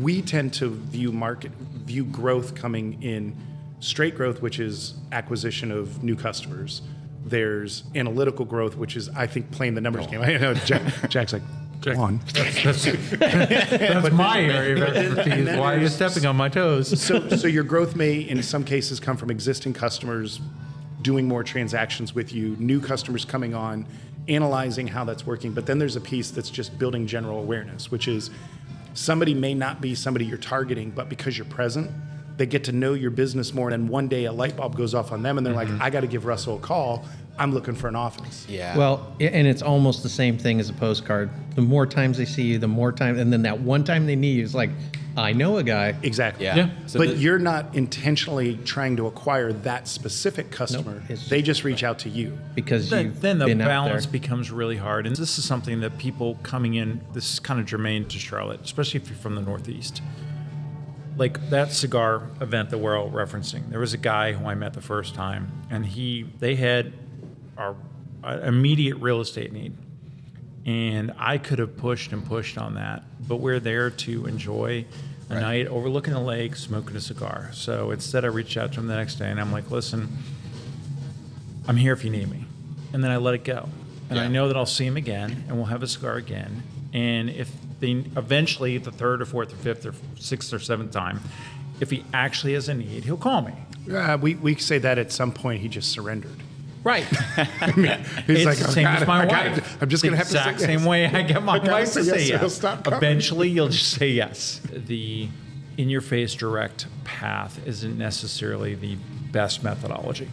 we 0.00 0.22
tend 0.22 0.54
to 0.54 0.70
view 0.70 1.12
market, 1.12 1.52
view 1.84 2.04
growth 2.04 2.54
coming 2.54 3.00
in 3.02 3.36
straight 3.82 4.14
growth, 4.14 4.40
which 4.40 4.60
is 4.60 4.94
acquisition 5.10 5.70
of 5.70 6.02
new 6.02 6.16
customers. 6.16 6.82
There's 7.24 7.84
analytical 7.94 8.44
growth, 8.44 8.76
which 8.76 8.96
is 8.96 9.08
I 9.10 9.26
think 9.26 9.50
playing 9.50 9.74
the 9.74 9.80
numbers 9.80 10.06
oh. 10.06 10.10
game. 10.10 10.20
I 10.22 10.36
know 10.38 10.54
Jack, 10.54 11.10
Jack's 11.10 11.32
like, 11.32 11.42
Jack- 11.80 11.98
on. 11.98 12.20
That's, 12.32 12.84
that's 12.84 14.12
my 14.12 14.40
area 14.40 14.76
of 14.76 14.96
expertise. 14.96 15.46
Why 15.58 15.74
are 15.74 15.78
you 15.78 15.88
stepping 15.88 16.24
on 16.26 16.36
my 16.36 16.48
toes? 16.48 17.00
so, 17.00 17.28
so 17.30 17.48
your 17.48 17.64
growth 17.64 17.96
may, 17.96 18.20
in 18.20 18.40
some 18.42 18.64
cases, 18.64 19.00
come 19.00 19.16
from 19.16 19.30
existing 19.30 19.72
customers 19.72 20.40
doing 21.02 21.26
more 21.26 21.42
transactions 21.42 22.14
with 22.14 22.32
you, 22.32 22.54
new 22.60 22.80
customers 22.80 23.24
coming 23.24 23.54
on, 23.54 23.84
analyzing 24.28 24.86
how 24.86 25.04
that's 25.04 25.26
working. 25.26 25.52
But 25.52 25.66
then 25.66 25.80
there's 25.80 25.96
a 25.96 26.00
piece 26.00 26.30
that's 26.30 26.50
just 26.50 26.78
building 26.78 27.08
general 27.08 27.40
awareness, 27.40 27.90
which 27.90 28.06
is 28.06 28.30
somebody 28.94 29.34
may 29.34 29.54
not 29.54 29.80
be 29.80 29.96
somebody 29.96 30.24
you're 30.24 30.38
targeting, 30.38 30.90
but 30.90 31.08
because 31.08 31.36
you're 31.36 31.46
present, 31.46 31.90
they 32.42 32.46
get 32.46 32.64
to 32.64 32.72
know 32.72 32.92
your 32.94 33.12
business 33.12 33.54
more. 33.54 33.70
And 33.70 33.84
then 33.84 33.88
one 33.88 34.08
day 34.08 34.24
a 34.24 34.32
light 34.32 34.56
bulb 34.56 34.76
goes 34.76 34.96
off 34.96 35.12
on 35.12 35.22
them, 35.22 35.38
and 35.38 35.46
they're 35.46 35.54
like, 35.54 35.68
mm-hmm. 35.68 35.80
"I 35.80 35.90
got 35.90 36.00
to 36.00 36.08
give 36.08 36.24
Russell 36.24 36.56
a 36.56 36.58
call. 36.58 37.04
I'm 37.38 37.54
looking 37.54 37.76
for 37.76 37.86
an 37.86 37.94
office." 37.94 38.44
Yeah. 38.48 38.76
Well, 38.76 39.14
and 39.20 39.46
it's 39.46 39.62
almost 39.62 40.02
the 40.02 40.08
same 40.08 40.36
thing 40.38 40.58
as 40.58 40.68
a 40.68 40.72
postcard. 40.72 41.30
The 41.54 41.62
more 41.62 41.86
times 41.86 42.18
they 42.18 42.24
see 42.24 42.42
you, 42.42 42.58
the 42.58 42.66
more 42.66 42.90
time, 42.90 43.16
and 43.16 43.32
then 43.32 43.42
that 43.42 43.60
one 43.60 43.84
time 43.84 44.06
they 44.06 44.16
need 44.16 44.38
you, 44.38 44.42
it's 44.42 44.54
like, 44.56 44.70
I 45.16 45.32
know 45.32 45.58
a 45.58 45.62
guy. 45.62 45.94
Exactly. 46.02 46.46
Yeah. 46.46 46.56
Yeah. 46.56 46.70
So 46.86 46.98
but 46.98 47.10
the- 47.10 47.14
you're 47.14 47.38
not 47.38 47.76
intentionally 47.76 48.56
trying 48.64 48.96
to 48.96 49.06
acquire 49.06 49.52
that 49.52 49.86
specific 49.86 50.50
customer. 50.50 51.00
it's 51.08 51.28
they 51.28 51.42
just 51.42 51.62
reach 51.62 51.84
out 51.84 52.00
to 52.00 52.08
you. 52.08 52.36
because 52.56 52.90
then, 52.90 53.04
you've 53.04 53.20
then 53.20 53.38
the 53.38 53.46
been 53.46 53.60
out 53.60 53.68
balance 53.68 54.06
there. 54.06 54.12
becomes 54.12 54.50
really 54.50 54.78
hard. 54.78 55.06
And 55.06 55.14
this 55.14 55.38
is 55.38 55.44
something 55.44 55.78
that 55.82 55.96
people 55.96 56.40
coming 56.42 56.74
in, 56.74 57.02
this 57.12 57.34
is 57.34 57.38
kind 57.38 57.60
of 57.60 57.66
germane 57.66 58.06
to 58.06 58.18
Charlotte, 58.18 58.62
especially 58.64 58.98
if 59.00 59.08
you're 59.08 59.18
from 59.18 59.36
the 59.36 59.42
Northeast. 59.42 60.02
Like 61.22 61.50
that 61.50 61.70
cigar 61.72 62.28
event 62.40 62.70
that 62.70 62.78
we're 62.78 62.98
all 62.98 63.10
referencing, 63.10 63.70
there 63.70 63.78
was 63.78 63.94
a 63.94 63.98
guy 63.98 64.32
who 64.32 64.44
I 64.44 64.54
met 64.54 64.72
the 64.74 64.82
first 64.82 65.14
time, 65.14 65.52
and 65.70 65.86
he 65.86 66.26
they 66.40 66.56
had 66.56 66.92
our 67.56 67.76
uh, 68.24 68.40
immediate 68.42 68.96
real 68.96 69.20
estate 69.20 69.52
need, 69.52 69.76
and 70.66 71.12
I 71.16 71.38
could 71.38 71.60
have 71.60 71.76
pushed 71.76 72.12
and 72.12 72.26
pushed 72.26 72.58
on 72.58 72.74
that, 72.74 73.04
but 73.28 73.36
we're 73.36 73.60
there 73.60 73.88
to 73.90 74.26
enjoy 74.26 74.84
a 75.30 75.40
night 75.40 75.68
overlooking 75.68 76.12
the 76.12 76.20
lake, 76.20 76.56
smoking 76.56 76.96
a 76.96 77.00
cigar. 77.00 77.50
So 77.52 77.92
instead, 77.92 78.24
I 78.24 78.28
reached 78.28 78.56
out 78.56 78.72
to 78.72 78.80
him 78.80 78.88
the 78.88 78.96
next 78.96 79.14
day, 79.14 79.30
and 79.30 79.40
I'm 79.40 79.52
like, 79.52 79.70
listen. 79.70 80.08
I'm 81.68 81.76
here 81.76 81.92
if 81.92 82.04
you 82.04 82.10
need 82.10 82.28
me. 82.28 82.44
And 82.92 83.04
then 83.04 83.10
I 83.12 83.18
let 83.18 83.34
it 83.34 83.44
go. 83.44 83.68
And 84.10 84.18
I 84.18 84.26
know 84.28 84.48
that 84.48 84.56
I'll 84.56 84.66
see 84.66 84.84
him 84.84 84.96
again 84.96 85.44
and 85.46 85.56
we'll 85.56 85.66
have 85.66 85.82
a 85.82 85.86
cigar 85.86 86.16
again. 86.16 86.62
And 86.92 87.30
if 87.30 87.50
they 87.82 87.90
eventually, 88.16 88.78
the 88.78 88.92
third 88.92 89.20
or 89.20 89.24
fourth 89.26 89.52
or 89.52 89.56
fifth 89.56 89.84
or 89.84 89.92
sixth 90.16 90.54
or 90.54 90.60
seventh 90.60 90.92
time, 90.92 91.20
if 91.80 91.90
he 91.90 92.04
actually 92.14 92.54
has 92.54 92.68
a 92.68 92.74
need, 92.74 93.04
he'll 93.04 93.16
call 93.16 93.42
me. 93.42 93.52
Uh, 93.92 94.16
we, 94.20 94.36
we 94.36 94.54
say 94.54 94.78
that 94.78 94.98
at 94.98 95.10
some 95.10 95.32
point 95.32 95.60
he 95.60 95.68
just 95.68 95.90
surrendered. 95.90 96.36
Right. 96.84 97.04
He's 97.06 97.16
it's 98.28 98.44
like, 98.44 98.58
the 98.58 98.66
"Oh, 98.68 98.70
same 98.70 98.84
God, 98.84 99.02
as 99.02 99.08
my 99.08 99.22
I 99.22 99.26
gotta- 99.26 99.50
wife. 99.50 99.82
I'm 99.82 99.88
just 99.88 100.04
going 100.04 100.12
to 100.12 100.16
have 100.18 100.28
to 100.28 100.36
exact 100.36 100.60
say 100.60 100.72
yes. 100.72 100.78
same 100.80 100.88
way 100.88 101.06
I 101.06 101.22
get 101.22 101.42
my 101.42 101.52
I 101.54 101.58
gotta 101.58 101.70
wife 101.72 101.92
to 101.94 102.04
say 102.04 102.18
say 102.18 102.28
yes, 102.28 102.42
yes. 102.42 102.54
stop. 102.54 102.86
Eventually, 102.86 103.48
you'll 103.48 103.68
just 103.68 103.90
say 103.90 104.08
yes. 104.22 104.60
The 104.70 105.28
in-your-face 105.76 106.34
direct 106.34 106.86
path 107.04 107.58
isn't 107.66 107.98
necessarily 107.98 108.74
the 108.76 108.96
best 109.32 109.64
methodology. 109.64 110.28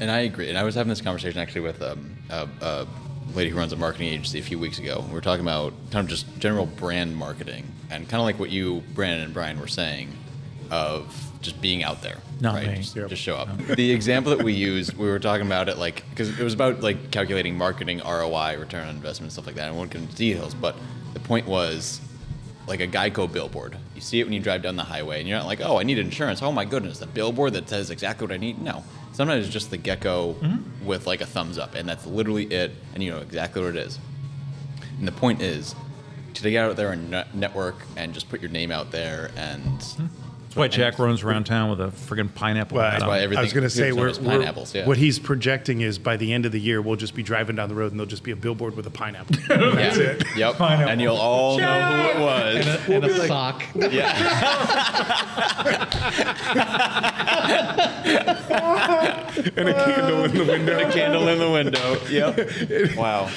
And 0.00 0.10
I 0.10 0.20
agree. 0.20 0.48
And 0.48 0.56
I 0.58 0.62
was 0.62 0.74
having 0.76 0.90
this 0.90 1.00
conversation 1.00 1.40
actually 1.40 1.62
with 1.62 1.82
um, 1.82 2.16
a, 2.30 2.46
a 2.60 2.86
lady 3.34 3.50
who 3.50 3.58
runs 3.58 3.72
a 3.72 3.76
marketing 3.76 4.08
agency 4.08 4.38
a 4.38 4.42
few 4.42 4.58
weeks 4.58 4.78
ago. 4.78 5.04
We 5.06 5.14
were 5.14 5.20
talking 5.20 5.44
about 5.44 5.72
kind 5.90 6.04
of 6.04 6.08
just 6.08 6.26
general 6.38 6.66
brand 6.66 7.16
marketing 7.16 7.66
and 7.90 8.08
kind 8.08 8.20
of 8.20 8.24
like 8.24 8.38
what 8.38 8.50
you, 8.50 8.82
Brandon 8.94 9.22
and 9.22 9.34
Brian, 9.34 9.58
were 9.58 9.66
saying 9.66 10.12
of 10.70 11.30
just 11.40 11.60
being 11.60 11.84
out 11.84 12.02
there. 12.02 12.18
Not 12.40 12.54
right? 12.54 12.68
me. 12.68 12.76
Just, 12.76 12.94
just 12.94 13.22
show 13.22 13.36
up. 13.36 13.48
The 13.76 13.92
example 13.92 14.34
that 14.34 14.44
we 14.44 14.52
used, 14.52 14.96
we 14.96 15.06
were 15.06 15.18
talking 15.18 15.46
about 15.46 15.68
it 15.68 15.78
like 15.78 16.04
because 16.10 16.38
it 16.38 16.42
was 16.42 16.54
about 16.54 16.80
like 16.80 17.10
calculating 17.10 17.56
marketing 17.56 18.00
ROI, 18.00 18.56
return 18.58 18.88
on 18.88 18.94
investment, 18.94 19.32
stuff 19.32 19.46
like 19.46 19.54
that. 19.56 19.68
I 19.68 19.70
won't 19.70 19.90
get 19.90 20.02
into 20.02 20.16
details, 20.16 20.54
but 20.54 20.76
the 21.12 21.20
point 21.20 21.46
was 21.46 22.00
like 22.66 22.80
a 22.80 22.86
Geico 22.86 23.30
billboard. 23.30 23.76
You 23.94 24.00
see 24.00 24.20
it 24.20 24.24
when 24.24 24.32
you 24.32 24.40
drive 24.40 24.62
down 24.62 24.76
the 24.76 24.84
highway, 24.84 25.20
and 25.20 25.28
you're 25.28 25.38
not 25.38 25.46
like, 25.46 25.60
oh, 25.60 25.78
I 25.78 25.82
need 25.82 25.98
insurance. 25.98 26.42
Oh 26.42 26.50
my 26.52 26.64
goodness, 26.64 27.00
a 27.02 27.06
billboard 27.06 27.52
that 27.52 27.68
says 27.68 27.90
exactly 27.90 28.26
what 28.26 28.34
I 28.34 28.38
need. 28.38 28.60
No, 28.60 28.82
sometimes 29.14 29.44
it's 29.46 29.52
just 29.52 29.70
the 29.70 29.78
gecko 29.78 30.34
mm-hmm. 30.34 30.86
with 30.86 31.06
like 31.06 31.22
a 31.22 31.26
thumbs 31.26 31.56
up, 31.56 31.74
and 31.74 31.88
that's 31.88 32.06
literally 32.06 32.44
it, 32.44 32.72
and 32.92 33.02
you 33.02 33.10
know 33.10 33.18
exactly 33.18 33.62
what 33.62 33.70
it 33.70 33.76
is. 33.76 33.98
And 34.98 35.08
the 35.08 35.12
point 35.12 35.40
is 35.40 35.74
to 36.34 36.50
get 36.50 36.64
out 36.64 36.76
there 36.76 36.92
and 36.92 37.10
net- 37.10 37.34
network 37.34 37.76
and 37.96 38.12
just 38.12 38.28
put 38.28 38.42
your 38.42 38.50
name 38.50 38.70
out 38.70 38.90
there, 38.90 39.30
and 39.36 39.78
mm-hmm. 39.78 40.23
That's 40.54 40.56
why 40.56 40.68
Jack 40.68 41.00
runs 41.00 41.24
around 41.24 41.44
town 41.46 41.68
with 41.70 41.80
a 41.80 41.88
friggin' 41.88 42.32
pineapple. 42.32 42.76
Well, 42.76 42.88
hat 42.88 43.00
why 43.02 43.18
on. 43.18 43.24
everything- 43.24 43.38
I 43.40 43.42
was 43.42 43.52
going 43.52 43.64
to 43.64 43.70
say, 43.70 43.88
it's 43.88 43.96
we're, 43.96 44.12
we're- 44.12 44.38
pineapples, 44.38 44.72
yeah. 44.72 44.86
what 44.86 44.96
he's 44.98 45.18
projecting 45.18 45.80
is 45.80 45.98
by 45.98 46.16
the 46.16 46.32
end 46.32 46.46
of 46.46 46.52
the 46.52 46.60
year, 46.60 46.80
we'll 46.80 46.94
just 46.94 47.16
be 47.16 47.24
driving 47.24 47.56
down 47.56 47.68
the 47.68 47.74
road 47.74 47.90
and 47.90 47.98
there'll 47.98 48.08
just 48.08 48.22
be 48.22 48.30
a 48.30 48.36
billboard 48.36 48.76
with 48.76 48.86
a 48.86 48.90
pineapple. 48.90 49.34
that's 49.48 49.96
it. 49.96 50.22
Yep, 50.36 50.54
Pineapple. 50.56 50.88
and 50.92 51.00
you'll 51.00 51.16
all 51.16 51.58
know 51.58 51.82
who 51.82 52.18
it 52.18 52.20
was. 52.22 52.66
and 52.88 53.04
a 53.04 53.26
sock. 53.26 53.64
and 58.54 59.68
a 59.68 59.74
candle 59.84 60.24
in 60.24 60.34
the 60.34 60.44
window. 60.48 60.78
a 60.88 60.92
candle 60.92 61.28
in 61.28 61.38
the 61.38 61.50
window. 61.50 61.96
Yep. 62.08 62.96
Wow. 62.96 63.28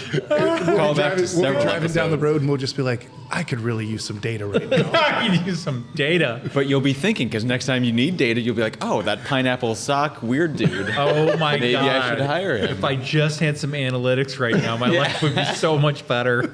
Call 0.76 0.94
back 0.96 1.14
We'll 1.14 1.22
be 1.22 1.28
several 1.28 1.64
driving 1.64 1.92
down 1.92 2.10
the 2.10 2.16
episodes. 2.16 2.22
road 2.22 2.42
and 2.42 2.50
we'll 2.50 2.58
just 2.58 2.76
be 2.78 2.84
like, 2.84 3.08
I 3.30 3.44
could 3.44 3.60
really 3.60 3.86
use 3.86 4.04
some 4.06 4.20
data 4.20 4.46
right 4.46 4.70
now. 4.70 4.90
I 4.94 5.28
could 5.38 5.46
use 5.48 5.60
some 5.60 5.88
data. 5.96 6.42
But 6.54 6.68
you'll 6.68 6.82
be 6.82 6.94
thinking 7.08 7.30
because 7.30 7.46
next 7.46 7.66
time 7.68 7.86
you 7.86 7.94
need 7.94 8.18
data, 8.18 8.42
you'll 8.42 8.54
be 8.56 8.62
like, 8.62 8.78
"Oh, 8.82 9.02
that 9.04 9.24
pineapple 9.24 9.76
sock 9.76 10.22
weird 10.22 10.58
dude." 10.58 10.90
Oh 10.98 11.38
my 11.38 11.54
Maybe 11.58 11.72
god! 11.74 11.84
Maybe 11.86 11.90
I 11.96 12.10
should 12.10 12.26
hire 12.26 12.58
him. 12.58 12.70
If 12.70 12.84
I 12.84 12.98
just 12.98 13.40
had 13.40 13.58
some 13.58 13.72
analytics 13.72 14.40
right 14.40 14.56
now, 14.56 14.76
my 14.76 14.90
life 15.04 15.22
would 15.22 15.34
be 15.36 15.46
so 15.46 15.78
much 15.78 16.06
better. 16.08 16.54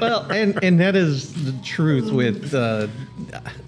well, 0.00 0.30
and 0.32 0.62
and 0.64 0.80
that 0.80 0.96
is 0.96 1.32
the 1.44 1.52
truth 1.64 2.10
with, 2.12 2.52
uh, 2.52 2.88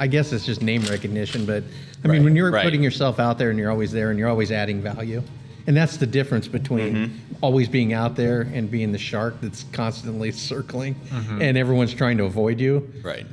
I 0.01 0.09
guess 0.09 0.33
it's 0.33 0.45
just 0.45 0.61
name 0.61 0.83
recognition. 0.83 1.47
But 1.47 1.63
I 2.05 2.09
mean, 2.09 2.25
when 2.25 2.35
you're 2.35 2.51
right. 2.51 2.65
putting 2.65 2.83
yourself 2.83 3.21
out 3.21 3.39
there 3.39 3.51
and 3.51 3.59
you're 3.59 3.71
always 3.71 3.93
there 3.93 4.11
and 4.11 4.19
you're 4.19 4.29
always 4.29 4.51
adding 4.51 4.81
value, 4.83 5.23
and 5.69 5.77
that's 5.77 5.99
the 5.99 6.07
difference 6.07 6.49
between 6.49 6.95
Mm-hmm. 6.95 7.35
always 7.45 7.69
being 7.69 7.93
out 7.93 8.17
there 8.17 8.41
and 8.43 8.69
being 8.71 8.91
the 8.91 8.99
shark 8.99 9.37
that's 9.41 9.65
constantly 9.73 10.33
circling 10.33 10.95
Mm-hmm. 10.97 11.43
and 11.43 11.57
everyone's 11.57 11.95
trying 11.95 12.19
to 12.19 12.25
avoid 12.25 12.59
you, 12.61 12.91
right. 13.05 13.27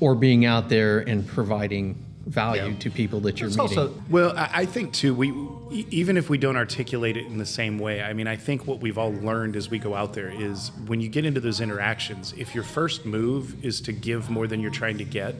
or 0.00 0.14
being 0.16 0.44
out 0.44 0.68
there 0.68 0.98
and 1.00 1.24
providing 1.26 1.94
value 2.26 2.74
to 2.74 2.90
people 2.90 3.20
that 3.20 3.38
you're 3.38 3.48
It's 3.48 3.56
meeting. 3.56 3.78
also 3.78 3.94
Well, 4.10 4.36
I 4.36 4.50
I 4.52 4.66
think 4.66 4.92
too. 4.92 5.14
We 5.14 5.30
e- 5.70 5.86
even 5.90 6.16
if 6.16 6.28
we 6.28 6.38
don't 6.38 6.56
articulate 6.56 7.16
it 7.16 7.26
in 7.26 7.38
the 7.38 7.46
same 7.46 7.78
way, 7.78 8.02
I 8.02 8.12
mean, 8.12 8.26
I 8.26 8.36
think 8.36 8.66
what 8.66 8.80
we've 8.80 8.98
all 8.98 9.12
learned 9.12 9.54
as 9.56 9.70
we 9.70 9.78
go 9.78 9.94
out 9.94 10.12
there 10.12 10.28
is 10.28 10.72
when 10.86 11.00
you 11.00 11.08
get 11.08 11.24
into 11.24 11.40
those 11.40 11.60
interactions, 11.60 12.34
if 12.36 12.54
your 12.54 12.64
first 12.64 13.06
move 13.06 13.64
is 13.64 13.80
to 13.82 13.92
give 13.92 14.28
more 14.28 14.46
than 14.46 14.60
you're 14.60 14.72
trying 14.72 14.98
to 14.98 15.04
get, 15.04 15.34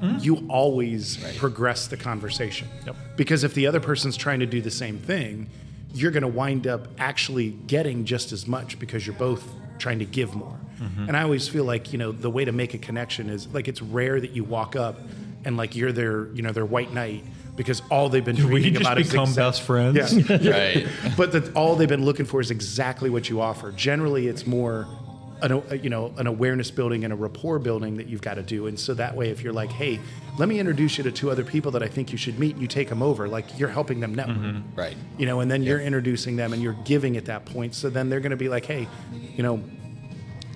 mm-hmm. 0.00 0.18
you 0.20 0.46
always 0.48 1.16
progress 1.38 1.86
the 1.88 1.96
conversation. 1.96 2.68
Yep. 2.84 2.96
Because 3.16 3.42
if 3.42 3.54
the 3.54 3.66
other 3.66 3.80
person's 3.80 4.16
trying 4.16 4.40
to 4.40 4.46
do 4.46 4.60
the 4.60 4.70
same 4.70 4.98
thing, 4.98 5.48
you're 5.94 6.10
going 6.10 6.22
to 6.22 6.28
wind 6.28 6.66
up 6.66 6.88
actually 6.98 7.50
getting 7.66 8.04
just 8.04 8.32
as 8.32 8.46
much 8.46 8.78
because 8.78 9.06
you're 9.06 9.16
both 9.16 9.42
trying 9.78 9.98
to 9.98 10.04
give 10.04 10.34
more. 10.34 10.58
Mm-hmm. 10.80 11.08
And 11.08 11.16
I 11.16 11.22
always 11.22 11.48
feel 11.48 11.64
like 11.64 11.92
you 11.92 11.98
know 11.98 12.12
the 12.12 12.30
way 12.30 12.44
to 12.44 12.52
make 12.52 12.74
a 12.74 12.78
connection 12.78 13.30
is 13.30 13.48
like 13.48 13.68
it's 13.68 13.80
rare 13.80 14.20
that 14.20 14.32
you 14.32 14.44
walk 14.44 14.76
up 14.76 15.00
and 15.46 15.56
like 15.56 15.74
you're 15.74 15.92
their 15.92 16.26
you 16.34 16.42
know 16.42 16.52
their 16.52 16.66
white 16.66 16.92
knight 16.92 17.24
because 17.54 17.80
all 17.90 18.10
they've 18.10 18.24
been 18.24 18.36
we 18.36 18.42
dreaming 18.42 18.74
just 18.74 18.82
about 18.82 19.00
is 19.00 19.10
become 19.10 19.28
exact- 19.30 19.36
best 19.36 19.62
friends. 19.62 20.12
Yeah. 20.42 20.50
Right. 20.50 20.86
but 21.16 21.32
that 21.32 21.54
all 21.56 21.74
they've 21.76 21.88
been 21.88 22.04
looking 22.04 22.26
for 22.26 22.40
is 22.40 22.50
exactly 22.50 23.08
what 23.08 23.30
you 23.30 23.40
offer. 23.40 23.72
Generally, 23.72 24.26
it's 24.26 24.46
more, 24.46 24.86
an, 25.40 25.52
uh, 25.52 25.74
you 25.82 25.88
know, 25.88 26.12
an 26.18 26.26
awareness 26.26 26.70
building 26.70 27.04
and 27.04 27.14
a 27.14 27.16
rapport 27.16 27.58
building 27.58 27.96
that 27.96 28.08
you've 28.08 28.20
got 28.20 28.34
to 28.34 28.42
do. 28.42 28.66
And 28.66 28.78
so 28.78 28.92
that 28.94 29.16
way, 29.16 29.30
if 29.30 29.42
you're 29.42 29.54
like, 29.54 29.70
hey, 29.70 29.98
let 30.38 30.50
me 30.50 30.58
introduce 30.60 30.98
you 30.98 31.04
to 31.04 31.10
two 31.12 31.30
other 31.30 31.44
people 31.44 31.70
that 31.72 31.82
I 31.82 31.88
think 31.88 32.12
you 32.12 32.18
should 32.18 32.38
meet, 32.38 32.52
and 32.52 32.60
you 32.60 32.68
take 32.68 32.90
them 32.90 33.02
over, 33.02 33.26
like 33.26 33.58
you're 33.58 33.70
helping 33.70 34.00
them 34.00 34.14
network. 34.14 34.36
Mm-hmm. 34.36 34.74
Right. 34.78 34.96
You 35.16 35.24
know, 35.24 35.40
and 35.40 35.50
then 35.50 35.62
you're 35.62 35.80
introducing 35.80 36.36
them 36.36 36.52
and 36.52 36.62
you're 36.62 36.76
giving 36.84 37.16
at 37.16 37.24
that 37.26 37.46
point. 37.46 37.74
So 37.74 37.88
then 37.88 38.10
they're 38.10 38.20
going 38.20 38.30
to 38.30 38.36
be 38.36 38.50
like, 38.50 38.66
hey, 38.66 38.86
you 39.34 39.42
know, 39.42 39.62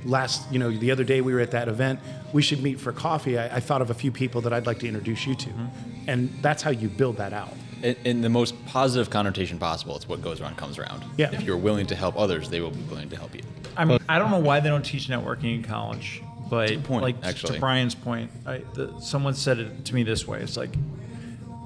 last, 0.05 0.51
you 0.53 0.59
know, 0.59 0.71
the 0.71 0.91
other 0.91 1.05
day 1.05 1.21
we 1.21 1.33
were 1.35 1.41
at 1.41 1.51
that 1.51 1.69
event. 1.69 2.01
We 2.33 2.43
should 2.43 2.63
meet 2.63 2.81
for 2.81 2.93
coffee. 2.93 3.39
I, 3.39 3.57
I 3.57 3.61
thought 3.61 3.83
of 3.83 3.91
a 3.91 3.95
few 3.95 4.13
people 4.13 4.41
that 4.43 4.53
I'd 4.53 4.67
like 4.67 4.79
to 4.81 4.87
introduce 4.87 5.27
you 5.27 5.35
to, 5.35 5.49
mm-hmm. 5.49 6.09
and 6.09 6.31
that's 6.43 6.63
how 6.63 6.71
you 6.71 6.89
build 6.89 7.17
that 7.17 7.33
out. 7.33 7.55
in, 7.83 7.97
in 8.05 8.21
the 8.21 8.29
most 8.29 8.55
positive 8.67 9.11
connotation 9.11 9.59
possible, 9.59 9.97
it's 9.97 10.09
what 10.09 10.23
goes 10.23 10.41
around 10.41 10.57
comes 10.57 10.79
around. 10.79 11.05
Yeah. 11.17 11.31
If 11.33 11.43
you're 11.43 11.57
willing 11.57 11.87
to 11.87 11.95
help 11.95 12.17
others, 12.17 12.51
they 12.51 12.61
will 12.61 12.71
be 12.71 12.83
willing 12.83 13.09
to 13.11 13.17
help 13.17 13.35
you. 13.35 13.43
I 13.77 13.85
mean, 13.85 13.99
I 14.09 14.19
don't 14.19 14.31
know 14.31 14.39
why 14.39 14.61
they 14.61 14.69
don't 14.69 14.85
teach 14.85 15.09
networking 15.09 15.55
in 15.55 15.63
college, 15.63 16.23
but 16.49 16.83
point, 16.85 17.03
like 17.03 17.17
actually. 17.23 17.55
to 17.55 17.61
Brian's 17.61 17.95
point, 17.95 18.31
I, 18.47 18.59
the, 18.75 18.99
someone 19.01 19.35
said 19.35 19.59
it 19.59 19.85
to 19.87 19.95
me 19.95 20.03
this 20.03 20.27
way: 20.27 20.41
it's 20.41 20.57
like, 20.57 20.75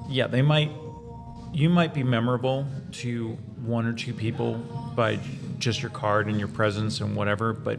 yeah, 0.09 0.27
they 0.27 0.43
might, 0.43 0.71
you 1.53 1.69
might 1.69 1.95
be 1.95 2.03
memorable 2.03 2.67
to 2.93 3.37
one 3.65 3.87
or 3.87 3.93
two 3.93 4.13
people 4.13 4.55
by 4.95 5.19
just 5.59 5.81
your 5.83 5.91
card 5.91 6.29
and 6.29 6.39
your 6.39 6.49
presence 6.49 7.01
and 7.01 7.17
whatever, 7.17 7.53
but 7.53 7.79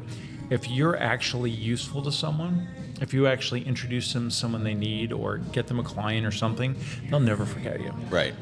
if 0.49 0.69
you're 0.69 0.97
actually 0.97 1.51
useful 1.51 2.01
to 2.03 2.11
someone, 2.11 2.67
if 3.01 3.13
you 3.13 3.27
actually 3.27 3.63
introduce 3.65 4.13
them 4.13 4.29
to 4.29 4.35
someone 4.35 4.63
they 4.63 4.73
need 4.73 5.11
or 5.11 5.37
get 5.37 5.67
them 5.67 5.79
a 5.79 5.83
client 5.83 6.25
or 6.25 6.31
something, 6.31 6.75
they'll 7.09 7.19
never 7.19 7.45
forget 7.45 7.79
you. 7.81 7.93
Right. 8.09 8.33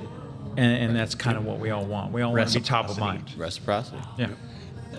And, 0.57 0.83
and 0.83 0.95
that's 0.95 1.15
kind 1.15 1.37
of 1.37 1.45
what 1.45 1.59
we 1.59 1.71
all 1.71 1.85
want. 1.85 2.11
We 2.13 2.21
all 2.21 2.33
want 2.33 2.49
to 2.49 2.59
be 2.59 2.65
top 2.65 2.89
of 2.89 2.99
mind. 2.99 3.33
Reciprocity. 3.37 3.97
Yeah, 4.17 4.29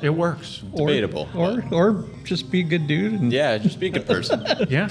it 0.03 0.11
works. 0.11 0.62
Or- 0.73 0.88
Debatable, 0.88 1.29
Or, 1.35 1.62
or 1.71 2.05
just 2.25 2.51
be 2.51 2.61
a 2.61 2.64
good 2.64 2.87
dude 2.87 3.21
and 3.21 3.33
Yeah, 3.33 3.59
just 3.59 3.79
be 3.79 3.87
a 3.87 3.90
good 3.90 4.07
person. 4.07 4.45
Yeah. 4.69 4.88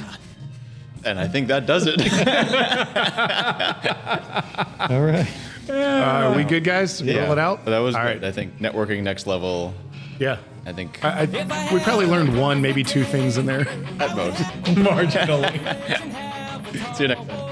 and 1.04 1.20
I 1.20 1.28
think 1.28 1.48
that 1.50 1.66
does 1.66 1.86
it. 1.88 2.00
all 4.90 5.02
right. 5.04 5.28
Uh, 5.70 5.74
are 5.74 6.36
we 6.36 6.44
good, 6.44 6.64
guys? 6.64 7.02
Roll 7.04 7.32
it 7.32 7.40
out. 7.40 7.66
That 7.66 7.80
was 7.80 7.96
all 7.96 8.02
great. 8.02 8.16
right. 8.22 8.24
I 8.26 8.32
think 8.32 8.60
networking 8.60 9.02
next 9.04 9.28
level. 9.28 9.74
Yeah. 10.20 10.38
I 10.66 10.72
think 10.72 11.04
I, 11.04 11.24
I, 11.24 11.74
we 11.74 11.80
probably 11.82 12.06
learned 12.06 12.40
one, 12.40 12.62
maybe 12.62 12.84
two 12.84 13.04
things 13.04 13.38
in 13.38 13.46
there. 13.46 13.68
at 14.00 14.16
most. 14.16 14.42
Marginally. 14.76 15.60
See 16.96 17.04
you 17.04 17.10
next 17.10 17.28
time. 17.28 17.43